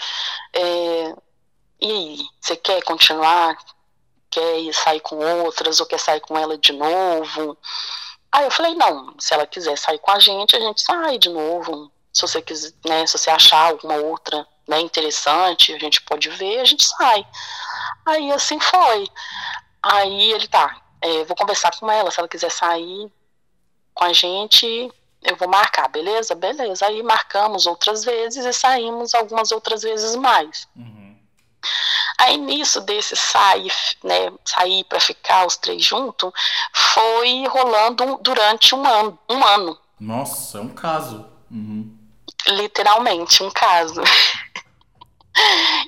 É, 0.53 1.15
e 1.81 1.91
aí, 1.91 2.19
você 2.41 2.57
quer 2.57 2.83
continuar? 2.83 3.57
quer 4.31 4.61
ir 4.61 4.73
sair 4.73 5.01
com 5.01 5.17
outras 5.17 5.81
ou 5.81 5.87
quer 5.87 5.99
sair 5.99 6.21
com 6.21 6.39
ela 6.39 6.57
de 6.57 6.73
novo. 6.73 7.59
Aí 8.33 8.45
eu 8.45 8.51
falei, 8.51 8.75
não, 8.75 9.15
se 9.19 9.35
ela 9.35 9.47
quiser 9.47 9.77
sair 9.77 9.99
com 9.99 10.13
a 10.13 10.21
gente, 10.21 10.57
a 10.57 10.61
gente 10.61 10.81
sai 10.81 11.19
de 11.19 11.29
novo. 11.29 11.91
Se 12.13 12.23
você 12.23 12.41
quiser, 12.41 12.73
né, 12.87 13.07
se 13.07 13.19
você 13.19 13.31
achar 13.31 13.71
alguma 13.71 13.95
outra 13.97 14.47
né, 14.71 14.81
interessante, 14.81 15.75
a 15.75 15.79
gente 15.79 16.01
pode 16.03 16.29
ver, 16.31 16.61
a 16.61 16.65
gente 16.65 16.85
sai. 16.85 17.27
Aí 18.07 18.31
assim 18.33 18.61
foi. 18.61 19.09
Aí 19.83 20.33
ele 20.33 20.47
tá, 20.47 20.81
é, 21.01 21.25
vou 21.25 21.37
conversar 21.37 21.73
com 21.79 21.91
ela, 21.91 22.11
se 22.11 22.21
ela 22.21 22.29
quiser 22.29 22.51
sair 22.51 23.11
com 23.93 24.05
a 24.05 24.13
gente, 24.13 24.93
eu 25.23 25.37
vou 25.37 25.49
marcar, 25.49 25.89
beleza? 25.89 26.35
Beleza. 26.37 26.87
Aí 26.87 27.03
marcamos 27.03 27.67
outras 27.67 28.05
vezes 28.05 28.45
e 28.45 28.53
saímos 28.53 29.13
algumas 29.13 29.51
outras 29.51 29.83
vezes 29.83 30.15
mais. 30.15 30.69
Uhum. 30.77 31.19
Aí 32.19 32.37
nisso 32.37 32.81
desse 32.83 33.17
sair, 33.17 33.73
né, 34.05 34.33
sair 34.45 34.85
para 34.85 35.01
ficar 35.01 35.47
os 35.47 35.57
três 35.57 35.85
juntos, 35.85 36.31
foi 36.73 37.45
rolando 37.49 38.19
durante 38.23 38.75
um 38.75 38.87
ano, 38.87 39.19
um 39.29 39.45
ano. 39.45 39.79
Nossa, 39.99 40.59
é 40.59 40.61
um 40.61 40.69
caso. 40.69 41.27
Uhum. 41.51 41.97
Literalmente 42.47 43.43
um 43.43 43.51
caso. 43.51 44.01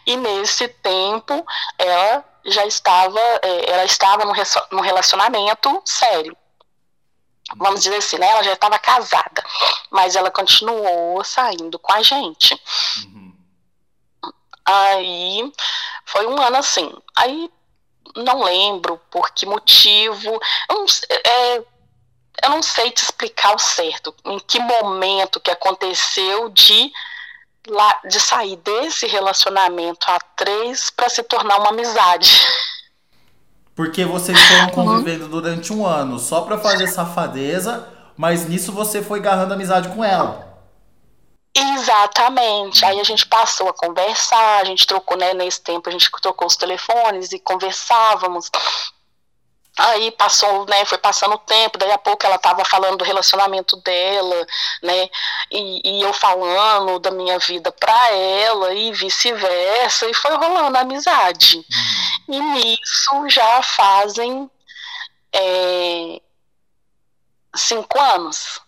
e 0.07 0.17
nesse 0.17 0.69
tempo 0.69 1.45
ela 1.79 2.25
já 2.45 2.67
estava, 2.67 3.21
é, 3.43 3.71
ela 3.71 3.85
estava 3.85 4.25
num 4.71 4.81
relacionamento 4.81 5.83
sério. 5.85 6.37
Vamos 7.57 7.83
dizer 7.83 7.97
assim, 7.97 8.19
né? 8.19 8.29
Ela 8.29 8.43
já 8.43 8.53
estava 8.53 8.79
casada, 8.79 9.45
mas 9.91 10.17
ela 10.17 10.31
continuou 10.31 11.23
saindo 11.23 11.79
com 11.79 11.93
a 11.93 12.03
gente. 12.03 12.59
Uhum. 13.05 13.37
Aí 14.65 15.53
foi 16.07 16.27
um 16.27 16.41
ano 16.41 16.57
assim. 16.57 16.93
Aí 17.17 17.51
não 18.17 18.43
lembro 18.43 18.99
por 19.11 19.31
que 19.33 19.47
motivo. 19.47 20.41
Eu 20.69 20.77
não, 20.77 20.87
é, 21.11 21.57
eu 22.43 22.51
não 22.51 22.63
sei 22.63 22.91
te 22.91 23.03
explicar 23.03 23.55
o 23.55 23.59
certo, 23.59 24.15
em 24.25 24.39
que 24.41 24.59
momento 24.59 25.41
que 25.41 25.51
aconteceu 25.51 26.49
de, 26.49 26.93
de 28.09 28.21
sair 28.21 28.57
desse 28.57 29.07
relacionamento 29.07 30.11
a 30.11 30.19
três 30.37 30.91
para 30.91 31.09
se 31.09 31.23
tornar 31.23 31.59
uma 31.59 31.71
amizade. 31.71 32.31
Porque 33.75 34.05
vocês 34.05 34.39
foram 34.39 34.69
convivendo 34.71 35.25
uhum. 35.25 35.31
durante 35.31 35.73
um 35.73 35.87
ano 35.87 36.19
só 36.19 36.43
pra 36.43 36.59
fazer 36.59 36.87
safadeza, 36.89 37.89
mas 38.17 38.47
nisso 38.47 38.73
você 38.73 39.03
foi 39.03 39.21
agarrando 39.21 39.55
amizade 39.55 39.89
com 39.89 40.05
ela. 40.05 40.53
Exatamente. 41.55 42.85
Aí 42.85 42.99
a 43.01 43.05
gente 43.05 43.27
passou 43.27 43.69
a 43.69 43.75
conversar, 43.75 44.61
a 44.61 44.65
gente 44.65 44.87
trocou, 44.87 45.17
né, 45.17 45.35
nesse 45.35 45.61
tempo 45.61 45.89
a 45.89 45.93
gente 45.93 46.11
trocou 46.21 46.47
os 46.47 46.57
telefones 46.57 47.33
e 47.33 47.39
conversávamos. 47.39 48.51
Aí 49.79 50.11
passou, 50.11 50.67
né, 50.67 50.85
foi 50.85 50.99
passando 50.99 51.35
o 51.35 51.39
tempo, 51.39 51.79
daí 51.79 51.91
a 51.91 51.99
pouco 51.99 52.27
ela 52.27 52.37
estava 52.37 52.63
falando 52.65 52.99
do 52.99 53.05
relacionamento 53.05 53.75
dela, 53.79 54.47
né, 54.83 55.09
e, 55.51 55.99
e 55.99 56.03
eu 56.03 56.13
falando 56.13 56.99
da 56.99 57.11
minha 57.11 57.39
vida 57.39 57.73
para 57.73 58.11
ela 58.11 58.75
e 58.75 58.93
vice-versa, 58.93 60.09
e 60.11 60.15
foi 60.15 60.37
rolando 60.37 60.77
a 60.77 60.81
amizade. 60.83 61.57
Uhum. 62.29 62.35
E 62.35 62.41
nisso 62.41 63.29
já 63.31 63.63
fazem 63.63 64.51
é, 65.33 66.21
cinco 67.57 67.99
anos. 67.99 68.61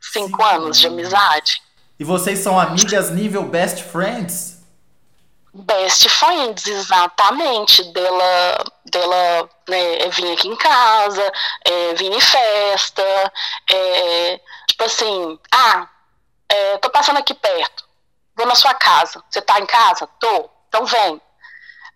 Cinco, 0.00 0.28
cinco 0.28 0.44
anos 0.44 0.78
de 0.78 0.86
amizade. 0.86 1.62
E 1.98 2.04
vocês 2.04 2.38
são 2.38 2.58
amigas 2.58 3.10
nível 3.10 3.42
best 3.42 3.82
friends? 3.82 4.49
Best 5.52 6.08
friends, 6.08 6.66
exatamente. 6.66 7.82
Dela, 7.92 8.64
dela 8.84 9.50
né, 9.68 10.08
vir 10.10 10.32
aqui 10.32 10.48
em 10.48 10.56
casa, 10.56 11.32
é, 11.64 11.94
vir 11.94 12.12
em 12.12 12.20
festa, 12.20 13.32
é, 13.72 14.40
tipo 14.66 14.84
assim, 14.84 15.38
ah, 15.52 15.88
é, 16.48 16.78
tô 16.78 16.90
passando 16.90 17.18
aqui 17.18 17.34
perto, 17.34 17.84
vou 18.36 18.46
na 18.46 18.54
sua 18.54 18.74
casa. 18.74 19.22
Você 19.28 19.40
tá 19.42 19.58
em 19.60 19.66
casa? 19.66 20.06
Tô, 20.18 20.50
então 20.68 20.84
vem. 20.86 21.20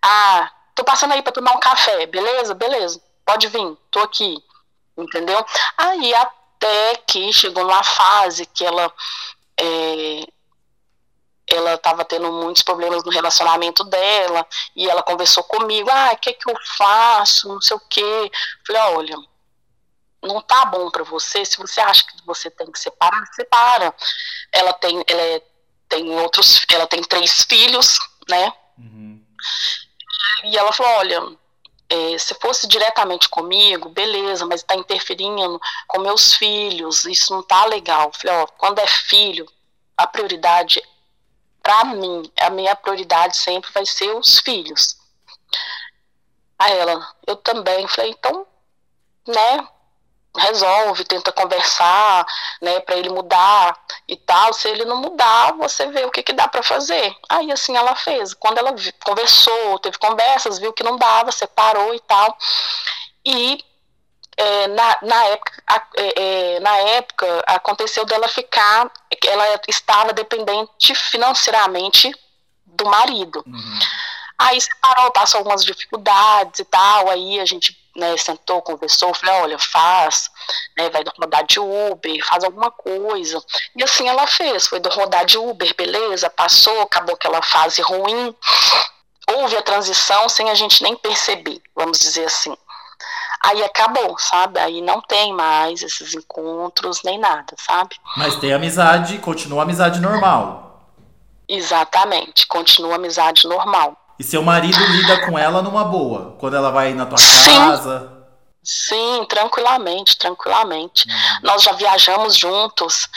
Ah, 0.01 0.51
tô 0.75 0.83
passando 0.83 1.13
aí 1.13 1.21
pra 1.21 1.31
tomar 1.31 1.55
um 1.55 1.59
café, 1.59 2.05
beleza? 2.05 2.53
Beleza, 2.53 3.01
pode 3.25 3.47
vir, 3.47 3.77
tô 3.91 3.99
aqui. 3.99 4.37
Entendeu? 4.97 5.45
Aí 5.77 6.13
até 6.13 6.95
que 7.07 7.31
chegou 7.33 7.63
numa 7.65 7.83
fase 7.83 8.45
que 8.45 8.65
ela 8.65 8.91
é, 9.59 10.27
ela 11.47 11.75
estava 11.75 12.03
tendo 12.03 12.31
muitos 12.31 12.63
problemas 12.63 13.03
no 13.03 13.11
relacionamento 13.11 13.83
dela 13.83 14.45
e 14.75 14.89
ela 14.89 15.03
conversou 15.03 15.43
comigo, 15.43 15.89
ah, 15.91 16.11
o 16.13 16.17
que 16.17 16.33
que 16.33 16.49
eu 16.49 16.55
faço, 16.77 17.47
não 17.47 17.61
sei 17.61 17.77
o 17.77 17.81
quê. 17.89 18.31
Falei, 18.65 18.81
olha, 18.81 19.15
não 20.21 20.41
tá 20.41 20.65
bom 20.65 20.89
para 20.89 21.03
você, 21.03 21.45
se 21.45 21.57
você 21.57 21.79
acha 21.79 22.03
que 22.05 22.25
você 22.25 22.49
tem 22.49 22.71
que 22.71 22.79
separar, 22.79 23.25
separa. 23.33 23.93
Ela 24.51 24.73
tem, 24.73 25.03
ela 25.07 25.21
é, 25.21 25.41
tem 25.87 26.09
outros, 26.19 26.65
ela 26.71 26.87
tem 26.87 27.01
três 27.03 27.43
filhos, 27.43 27.97
né? 28.27 28.51
Uhum. 28.77 29.23
E 30.45 30.57
ela 30.57 30.71
falou, 30.73 30.91
olha, 30.93 31.37
é, 31.89 32.17
se 32.17 32.33
fosse 32.35 32.67
diretamente 32.67 33.29
comigo, 33.29 33.89
beleza, 33.89 34.45
mas 34.45 34.61
está 34.61 34.75
interferindo 34.75 35.59
com 35.87 36.01
meus 36.01 36.33
filhos, 36.33 37.05
isso 37.05 37.33
não 37.33 37.43
tá 37.43 37.65
legal. 37.65 38.11
Falei, 38.13 38.35
ó, 38.37 38.47
quando 38.47 38.79
é 38.79 38.87
filho, 38.87 39.45
a 39.95 40.07
prioridade, 40.07 40.81
para 41.65 41.83
mim, 41.85 42.31
a 42.39 42.51
minha 42.51 42.75
prioridade 42.75 43.35
sempre 43.35 43.71
vai 43.71 43.83
ser 43.87 44.15
os 44.15 44.39
filhos. 44.39 44.95
A 46.59 46.69
ela, 46.69 47.15
eu 47.25 47.35
também. 47.37 47.87
Falei, 47.87 48.11
então, 48.11 48.45
né, 49.27 49.67
resolve, 50.37 51.03
tenta 51.05 51.31
conversar, 51.31 52.23
né, 52.61 52.79
para 52.81 52.97
ele 52.97 53.09
mudar 53.09 53.75
e 54.07 54.15
tal. 54.15 54.53
Se 54.53 54.69
ele 54.69 54.85
não 54.85 54.97
mudar, 54.97 55.53
você 55.53 55.87
vê 55.87 56.05
o 56.05 56.11
que, 56.11 56.21
que 56.21 56.33
dá 56.33 56.47
para 56.47 56.61
fazer. 56.61 57.17
Aí 57.27 57.51
assim 57.51 57.75
ela 57.75 57.95
fez. 57.95 58.35
Quando 58.35 58.59
ela 58.59 58.75
conversou, 59.03 59.79
teve 59.79 59.97
conversas, 59.97 60.59
viu 60.59 60.71
que 60.71 60.83
não 60.83 60.97
dava, 60.97 61.31
separou 61.31 61.95
e 61.95 61.99
tal. 62.01 62.37
E 63.25 63.65
é, 64.37 64.67
na, 64.67 64.97
na, 65.01 65.25
época, 65.25 65.63
a, 65.65 65.87
é, 65.95 66.59
na 66.59 66.77
época 66.77 67.43
aconteceu 67.47 68.05
dela 68.05 68.27
ficar, 68.27 68.91
ela 69.25 69.59
estava 69.67 70.13
dependente 70.13 70.95
financeiramente 70.95 72.11
do 72.65 72.85
marido. 72.85 73.43
Uhum. 73.45 73.79
Aí 74.37 74.59
separou, 74.59 75.11
passou 75.11 75.39
algumas 75.39 75.63
dificuldades 75.63 76.59
e 76.59 76.65
tal, 76.65 77.09
aí 77.09 77.39
a 77.39 77.45
gente 77.45 77.77
né, 77.95 78.17
sentou, 78.17 78.61
conversou, 78.61 79.13
falei, 79.13 79.35
olha, 79.41 79.57
faz, 79.57 80.29
né, 80.77 80.89
vai 80.89 81.03
rodar 81.17 81.45
de 81.45 81.59
Uber, 81.59 82.25
faz 82.25 82.43
alguma 82.43 82.69
coisa. 82.69 83.41
E 83.75 83.83
assim 83.83 84.07
ela 84.09 84.27
fez, 84.27 84.67
foi 84.67 84.81
rodar 84.91 85.25
de 85.25 85.37
Uber, 85.37 85.73
beleza, 85.75 86.29
passou, 86.29 86.81
acabou 86.81 87.15
aquela 87.15 87.41
fase 87.41 87.81
ruim, 87.81 88.35
houve 89.33 89.55
a 89.55 89.61
transição 89.61 90.27
sem 90.27 90.49
a 90.49 90.53
gente 90.53 90.83
nem 90.83 90.95
perceber, 90.97 91.61
vamos 91.73 91.99
dizer 91.99 92.25
assim. 92.25 92.55
Aí 93.45 93.63
acabou, 93.63 94.17
sabe? 94.17 94.59
Aí 94.59 94.81
não 94.81 94.99
tem 95.01 95.31
mais 95.31 95.83
esses 95.83 96.15
encontros 96.15 97.01
nem 97.03 97.19
nada, 97.19 97.53
sabe? 97.57 97.95
Mas 98.17 98.35
tem 98.37 98.51
amizade, 98.51 99.19
continua 99.19 99.61
a 99.61 99.63
amizade 99.63 99.99
normal. 99.99 100.89
Exatamente, 101.47 102.47
continua 102.47 102.93
a 102.93 102.95
amizade 102.95 103.47
normal. 103.47 103.95
E 104.17 104.23
seu 104.23 104.41
marido 104.41 104.79
lida 104.79 105.27
com 105.27 105.37
ela 105.37 105.61
numa 105.61 105.83
boa, 105.83 106.35
quando 106.39 106.55
ela 106.55 106.71
vai 106.71 106.93
na 106.95 107.05
tua 107.05 107.19
Sim. 107.19 107.55
casa? 107.55 108.11
Sim, 108.63 109.23
tranquilamente, 109.29 110.17
tranquilamente. 110.17 111.05
Hum. 111.07 111.39
Nós 111.43 111.61
já 111.61 111.73
viajamos 111.73 112.35
juntos. 112.35 113.07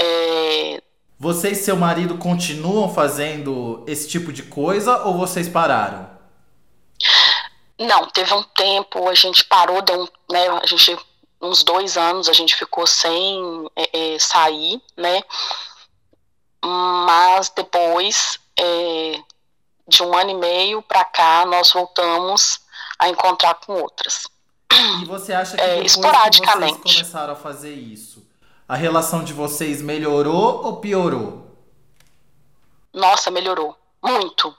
É... 0.00 0.80
Você 1.18 1.50
e 1.50 1.56
seu 1.56 1.76
marido 1.76 2.18
continuam 2.18 2.88
fazendo 2.94 3.82
esse 3.88 4.08
tipo 4.08 4.32
de 4.32 4.44
coisa 4.44 5.02
ou 5.02 5.18
vocês 5.18 5.48
pararam? 5.48 6.11
Não, 7.86 8.06
teve 8.08 8.32
um 8.34 8.42
tempo, 8.42 9.08
a 9.08 9.14
gente 9.14 9.44
parou, 9.44 9.82
deu 9.82 10.02
um, 10.02 10.08
né, 10.30 10.48
a 10.48 10.66
gente, 10.66 10.96
uns 11.40 11.62
dois 11.62 11.96
anos 11.96 12.28
a 12.28 12.32
gente 12.32 12.54
ficou 12.54 12.86
sem 12.86 13.70
é, 13.74 14.14
é, 14.14 14.18
sair, 14.18 14.80
né? 14.96 15.20
Mas 16.64 17.50
depois 17.50 18.38
é, 18.56 19.20
de 19.88 20.02
um 20.02 20.16
ano 20.16 20.30
e 20.30 20.34
meio 20.34 20.82
para 20.82 21.04
cá, 21.04 21.44
nós 21.44 21.72
voltamos 21.72 22.60
a 22.98 23.08
encontrar 23.08 23.54
com 23.54 23.74
outras. 23.74 24.28
E 25.02 25.04
você 25.04 25.32
acha 25.32 25.56
que 25.56 25.62
é, 25.62 25.74
depois 25.74 25.92
esporadicamente. 25.92 26.80
que 26.82 26.88
vocês 26.88 26.96
começaram 27.00 27.32
a 27.32 27.36
fazer 27.36 27.74
isso, 27.74 28.24
a 28.68 28.76
relação 28.76 29.24
de 29.24 29.32
vocês 29.32 29.82
melhorou 29.82 30.64
ou 30.64 30.76
piorou? 30.76 31.46
Nossa, 32.92 33.30
melhorou. 33.30 33.76
Muito. 34.02 34.54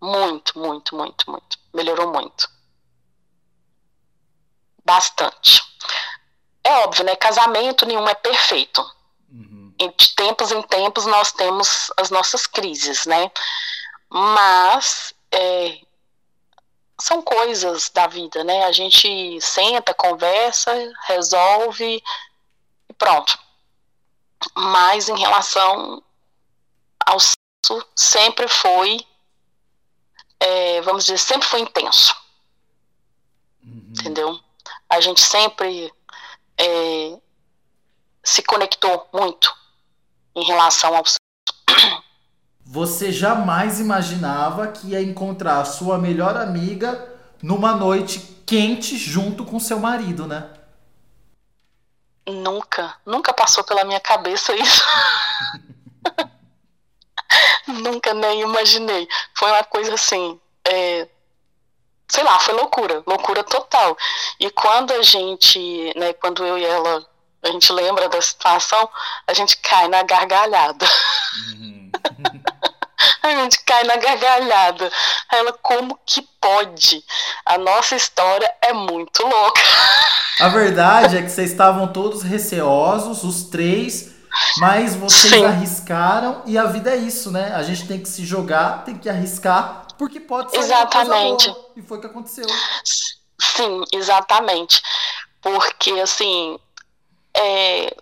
Muito, 0.00 0.58
muito, 0.58 0.96
muito, 0.96 1.30
muito. 1.30 1.58
Melhorou 1.72 2.12
muito. 2.12 2.48
Bastante. 4.84 5.62
É 6.62 6.72
óbvio, 6.78 7.04
né? 7.04 7.16
Casamento 7.16 7.86
nenhum 7.86 8.08
é 8.08 8.14
perfeito. 8.14 8.82
Uhum. 9.30 9.74
De 9.78 10.14
tempos 10.14 10.52
em 10.52 10.62
tempos 10.62 11.06
nós 11.06 11.32
temos 11.32 11.90
as 11.96 12.10
nossas 12.10 12.46
crises, 12.46 13.06
né? 13.06 13.30
Mas 14.10 15.14
é, 15.32 15.80
são 17.00 17.20
coisas 17.22 17.90
da 17.90 18.06
vida, 18.06 18.44
né? 18.44 18.64
A 18.64 18.72
gente 18.72 19.40
senta, 19.40 19.92
conversa, 19.92 20.72
resolve 21.06 22.02
e 22.88 22.92
pronto. 22.94 23.38
Mas 24.54 25.08
em 25.08 25.18
relação 25.18 26.02
ao 27.04 27.18
sexo, 27.18 27.86
sempre 27.96 28.46
foi, 28.48 29.04
é, 30.40 30.80
vamos 30.82 31.04
dizer, 31.04 31.18
sempre 31.18 31.48
foi 31.48 31.60
intenso. 31.60 32.14
Uhum. 33.62 33.84
Entendeu? 33.90 34.40
A 34.88 35.00
gente 35.00 35.20
sempre 35.20 35.92
é, 36.58 37.18
se 38.22 38.42
conectou 38.42 39.08
muito 39.12 39.54
em 40.34 40.44
relação 40.44 40.94
ao. 40.94 41.04
Você 42.66 43.12
jamais 43.12 43.80
imaginava 43.80 44.68
que 44.68 44.88
ia 44.88 45.02
encontrar 45.02 45.60
a 45.60 45.64
sua 45.64 45.98
melhor 45.98 46.36
amiga 46.36 47.12
numa 47.42 47.74
noite 47.74 48.18
quente 48.46 48.96
junto 48.96 49.44
com 49.44 49.60
seu 49.60 49.78
marido, 49.78 50.26
né? 50.26 50.50
Nunca, 52.26 52.96
nunca 53.04 53.34
passou 53.34 53.62
pela 53.64 53.84
minha 53.84 54.00
cabeça 54.00 54.54
isso. 54.56 54.82
nunca 57.82 58.14
nem 58.14 58.40
imaginei. 58.40 59.08
Foi 59.34 59.50
uma 59.50 59.64
coisa 59.64 59.94
assim, 59.94 60.40
é, 60.66 61.08
sei 62.08 62.24
lá, 62.24 62.38
foi 62.38 62.54
loucura, 62.54 63.02
loucura 63.06 63.42
total. 63.44 63.96
E 64.38 64.50
quando 64.50 64.92
a 64.92 65.02
gente, 65.02 65.92
né, 65.96 66.12
quando 66.14 66.44
eu 66.44 66.58
e 66.58 66.64
ela, 66.64 67.04
a 67.42 67.48
gente 67.48 67.72
lembra 67.72 68.08
da 68.08 68.20
situação, 68.20 68.88
a 69.26 69.34
gente 69.34 69.56
cai 69.58 69.88
na 69.88 70.02
gargalhada. 70.02 70.86
Uhum. 71.50 71.90
A 73.22 73.30
gente 73.42 73.62
cai 73.64 73.84
na 73.84 73.96
gargalhada. 73.96 74.90
Ela, 75.32 75.52
como 75.54 75.98
que 76.06 76.22
pode? 76.40 77.02
A 77.44 77.56
nossa 77.56 77.96
história 77.96 78.50
é 78.62 78.72
muito 78.72 79.22
louca. 79.26 79.60
A 80.40 80.48
verdade 80.48 81.16
é 81.16 81.22
que 81.22 81.30
vocês 81.30 81.50
estavam 81.50 81.88
todos 81.88 82.22
receosos, 82.22 83.24
os 83.24 83.44
três, 83.44 84.13
mas 84.58 84.94
vocês 84.94 85.32
Sim. 85.32 85.44
arriscaram 85.44 86.42
e 86.46 86.56
a 86.58 86.64
vida 86.64 86.90
é 86.90 86.96
isso, 86.96 87.30
né? 87.30 87.54
A 87.54 87.62
gente 87.62 87.86
tem 87.86 88.00
que 88.00 88.08
se 88.08 88.24
jogar, 88.24 88.84
tem 88.84 88.96
que 88.96 89.08
arriscar, 89.08 89.86
porque 89.98 90.20
pode 90.20 90.50
ser 90.50 90.58
Exatamente. 90.58 91.54
E 91.76 91.82
foi 91.82 91.98
o 91.98 92.00
que 92.00 92.06
aconteceu. 92.06 92.46
Sim, 93.40 93.84
exatamente. 93.92 94.80
Porque, 95.40 95.90
assim, 96.00 96.58
é, 97.36 97.96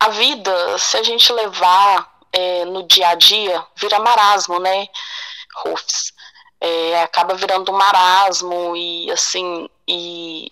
a 0.00 0.08
vida, 0.08 0.78
se 0.78 0.96
a 0.96 1.02
gente 1.02 1.32
levar 1.32 2.18
é, 2.32 2.64
no 2.64 2.82
dia 2.86 3.08
a 3.08 3.14
dia, 3.14 3.64
vira 3.76 3.98
marasmo, 3.98 4.58
né, 4.58 4.86
Rufus? 5.56 6.12
É, 6.60 7.02
acaba 7.02 7.34
virando 7.34 7.70
um 7.70 7.76
marasmo 7.76 8.74
e, 8.76 9.10
assim, 9.10 9.68
e 9.86 10.50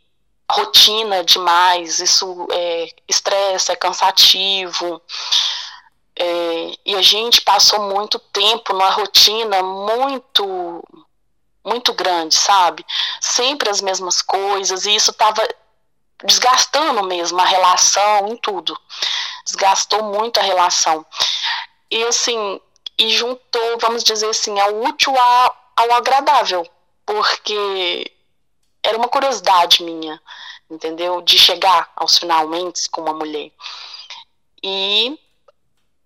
rotina 0.54 1.24
demais, 1.24 1.98
isso 1.98 2.46
é 2.50 2.88
estresse, 3.08 3.72
é 3.72 3.76
cansativo. 3.76 5.00
É, 6.16 6.78
e 6.86 6.94
a 6.94 7.02
gente 7.02 7.40
passou 7.40 7.80
muito 7.82 8.18
tempo 8.18 8.72
numa 8.72 8.90
rotina 8.90 9.62
muito 9.62 10.82
muito 11.64 11.94
grande, 11.94 12.34
sabe? 12.34 12.84
Sempre 13.20 13.70
as 13.70 13.80
mesmas 13.80 14.20
coisas, 14.20 14.84
e 14.84 14.94
isso 14.94 15.10
estava 15.10 15.42
desgastando 16.22 17.02
mesmo 17.04 17.40
a 17.40 17.44
relação 17.44 18.28
em 18.28 18.36
tudo. 18.36 18.78
Desgastou 19.46 20.02
muito 20.04 20.38
a 20.38 20.42
relação. 20.42 21.04
E 21.90 22.04
assim, 22.04 22.60
e 22.98 23.08
juntou, 23.10 23.78
vamos 23.80 24.04
dizer 24.04 24.28
assim, 24.28 24.58
ao 24.60 24.82
útil 24.82 25.14
ao 25.18 25.92
agradável, 25.92 26.68
porque 27.04 28.12
era 28.82 28.98
uma 28.98 29.08
curiosidade 29.08 29.82
minha, 29.82 30.20
entendeu? 30.74 31.22
De 31.22 31.38
chegar 31.38 31.90
aos 31.96 32.18
finalmente 32.18 32.88
com 32.90 33.02
uma 33.02 33.14
mulher. 33.14 33.50
E, 34.62 35.18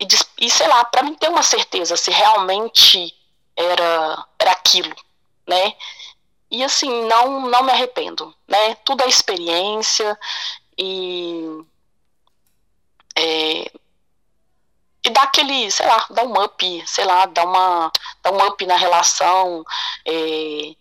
e, 0.00 0.06
e 0.40 0.50
sei 0.50 0.68
lá, 0.68 0.84
para 0.84 1.02
mim 1.02 1.14
ter 1.14 1.28
uma 1.28 1.42
certeza 1.42 1.96
se 1.96 2.10
realmente 2.10 3.14
era, 3.56 4.26
era 4.38 4.52
aquilo, 4.52 4.94
né? 5.46 5.74
E 6.50 6.64
assim, 6.64 6.90
não, 7.06 7.48
não 7.48 7.62
me 7.62 7.72
arrependo, 7.72 8.34
né? 8.46 8.74
Tudo 8.76 9.02
é 9.04 9.08
experiência 9.08 10.18
e. 10.78 11.64
É, 13.16 13.70
e 15.04 15.10
dá 15.10 15.22
aquele, 15.22 15.70
sei 15.70 15.86
lá, 15.86 16.06
dá 16.10 16.22
um 16.24 16.42
up, 16.42 16.84
sei 16.86 17.04
lá, 17.04 17.26
dá, 17.26 17.44
uma, 17.44 17.90
dá 18.22 18.30
um 18.30 18.46
up 18.46 18.66
na 18.66 18.76
relação, 18.76 19.64
é, 20.04 20.74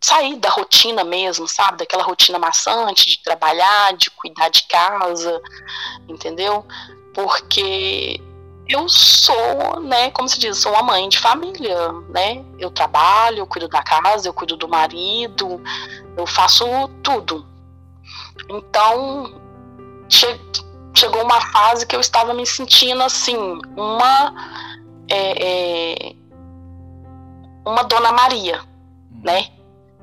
sair 0.00 0.36
da 0.36 0.48
rotina 0.48 1.04
mesmo, 1.04 1.46
sabe? 1.46 1.78
Daquela 1.78 2.02
rotina 2.02 2.38
maçante 2.38 3.06
de 3.06 3.22
trabalhar, 3.22 3.92
de 3.96 4.10
cuidar 4.10 4.48
de 4.48 4.62
casa, 4.62 5.40
entendeu? 6.08 6.66
Porque 7.12 8.20
eu 8.68 8.88
sou, 8.88 9.80
né, 9.82 10.10
como 10.12 10.28
se 10.28 10.38
diz, 10.38 10.58
sou 10.58 10.72
uma 10.72 10.82
mãe 10.82 11.08
de 11.08 11.18
família, 11.18 11.92
né? 12.08 12.44
Eu 12.58 12.70
trabalho, 12.70 13.38
eu 13.38 13.46
cuido 13.46 13.68
da 13.68 13.82
casa, 13.82 14.28
eu 14.28 14.32
cuido 14.32 14.56
do 14.56 14.68
marido, 14.68 15.62
eu 16.16 16.26
faço 16.26 16.64
tudo. 17.02 17.46
Então, 18.48 19.34
che 20.08 20.40
chegou 20.94 21.22
uma 21.22 21.40
fase 21.40 21.86
que 21.86 21.94
eu 21.94 22.00
estava 22.00 22.34
me 22.34 22.46
sentindo 22.46 23.02
assim, 23.02 23.36
uma 23.76 24.34
é, 25.08 26.08
é, 26.08 26.16
uma 27.64 27.82
Dona 27.82 28.12
Maria, 28.12 28.60
né? 29.22 29.59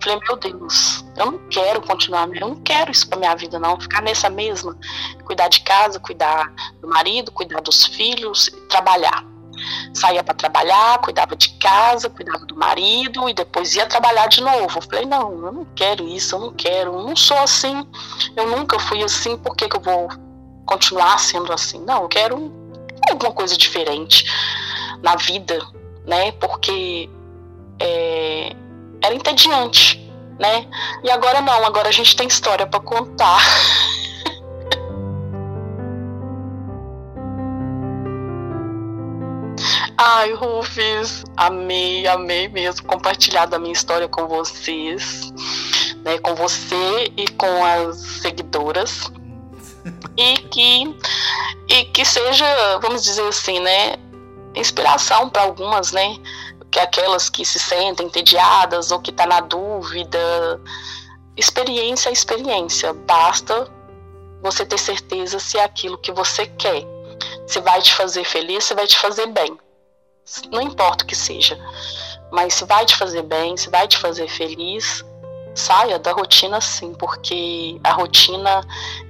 Falei, 0.07 0.21
meu 0.25 0.37
Deus, 0.37 1.05
eu 1.17 1.25
não 1.25 1.39
quero 1.49 1.81
continuar, 1.81 2.29
eu 2.33 2.47
não 2.47 2.55
quero 2.61 2.89
isso 2.89 3.09
pra 3.09 3.19
minha 3.19 3.35
vida, 3.35 3.59
não. 3.59 3.77
Ficar 3.77 4.01
nessa 4.01 4.29
mesma, 4.29 4.77
cuidar 5.25 5.49
de 5.49 5.59
casa, 5.61 5.99
cuidar 5.99 6.53
do 6.79 6.87
marido, 6.87 7.29
cuidar 7.29 7.59
dos 7.59 7.87
filhos, 7.87 8.49
trabalhar. 8.69 9.25
Saía 9.93 10.23
para 10.23 10.33
trabalhar, 10.33 10.99
cuidava 10.99 11.35
de 11.35 11.49
casa, 11.57 12.09
cuidava 12.09 12.45
do 12.45 12.55
marido 12.55 13.27
e 13.27 13.33
depois 13.33 13.75
ia 13.75 13.85
trabalhar 13.85 14.27
de 14.27 14.41
novo. 14.41 14.79
falei, 14.81 15.05
não, 15.05 15.45
eu 15.45 15.51
não 15.51 15.67
quero 15.75 16.07
isso, 16.07 16.35
eu 16.35 16.39
não 16.39 16.53
quero, 16.53 16.93
eu 16.93 17.03
não 17.03 17.15
sou 17.15 17.37
assim, 17.39 17.85
eu 18.37 18.47
nunca 18.47 18.79
fui 18.79 19.03
assim, 19.03 19.35
por 19.35 19.57
que, 19.57 19.67
que 19.67 19.75
eu 19.75 19.81
vou 19.81 20.07
continuar 20.65 21.19
sendo 21.19 21.51
assim? 21.51 21.83
Não, 21.83 22.03
eu 22.03 22.07
quero 22.07 22.53
alguma 23.09 23.33
coisa 23.33 23.57
diferente 23.57 24.23
na 25.03 25.17
vida, 25.17 25.59
né? 26.05 26.31
Porque 26.33 27.09
é, 27.79 28.55
era 29.01 29.13
entediante, 29.13 30.11
né? 30.39 30.67
E 31.03 31.09
agora 31.09 31.41
não, 31.41 31.65
agora 31.65 31.89
a 31.89 31.91
gente 31.91 32.15
tem 32.15 32.27
história 32.27 32.65
para 32.67 32.79
contar. 32.79 33.41
Ai, 39.99 40.31
Rufus, 40.33 41.23
amei, 41.35 42.05
amei 42.05 42.47
mesmo 42.47 42.85
compartilhar 42.85 43.47
da 43.47 43.57
minha 43.57 43.73
história 43.73 44.07
com 44.07 44.27
vocês, 44.27 45.33
né, 46.05 46.19
com 46.19 46.35
você 46.35 47.11
e 47.17 47.27
com 47.29 47.65
as 47.65 47.97
seguidoras. 47.97 49.11
E 50.17 50.37
que 50.49 50.97
e 51.69 51.85
que 51.85 52.03
seja, 52.03 52.45
vamos 52.81 53.03
dizer 53.03 53.25
assim, 53.27 53.59
né, 53.61 53.95
inspiração 54.53 55.29
para 55.29 55.43
algumas, 55.43 55.93
né, 55.93 56.17
que 56.77 56.81
aquelas 56.81 57.27
que 57.27 57.43
se 57.43 57.59
sentem 57.59 58.05
entediadas 58.05 58.91
ou 58.91 58.99
que 58.99 59.09
está 59.09 59.25
na 59.25 59.39
dúvida. 59.39 60.61
Experiência 61.35 62.09
é 62.09 62.13
experiência, 62.13 62.93
basta 62.93 63.67
você 64.43 64.63
ter 64.63 64.77
certeza 64.77 65.39
se 65.39 65.57
é 65.57 65.63
aquilo 65.63 65.97
que 65.97 66.11
você 66.11 66.45
quer. 66.45 66.83
Se 67.47 67.59
vai 67.61 67.81
te 67.81 67.93
fazer 67.95 68.23
feliz, 68.23 68.63
se 68.63 68.75
vai 68.75 68.85
te 68.85 68.97
fazer 68.99 69.25
bem. 69.27 69.57
Não 70.51 70.61
importa 70.61 71.03
o 71.03 71.07
que 71.07 71.15
seja. 71.15 71.57
Mas 72.31 72.53
se 72.53 72.65
vai 72.65 72.85
te 72.85 72.95
fazer 72.95 73.23
bem, 73.23 73.57
se 73.57 73.69
vai 73.69 73.87
te 73.87 73.97
fazer 73.97 74.27
feliz, 74.27 75.03
saia 75.55 75.97
da 75.97 76.11
rotina 76.11 76.61
sim, 76.61 76.93
porque 76.93 77.79
a 77.83 77.93
rotina 77.93 78.61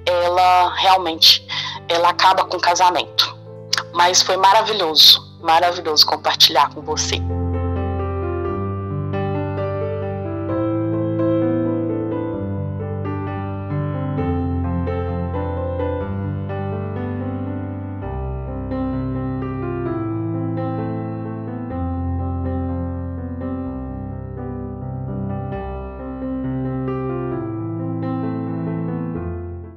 ela 0.06 0.74
realmente 0.76 1.46
ela 1.90 2.10
acaba 2.10 2.46
com 2.46 2.56
o 2.56 2.62
casamento. 2.62 3.36
Mas 3.94 4.22
foi 4.22 4.38
maravilhoso, 4.38 5.38
maravilhoso 5.42 6.06
compartilhar 6.06 6.74
com 6.74 6.82
você. 6.82 7.20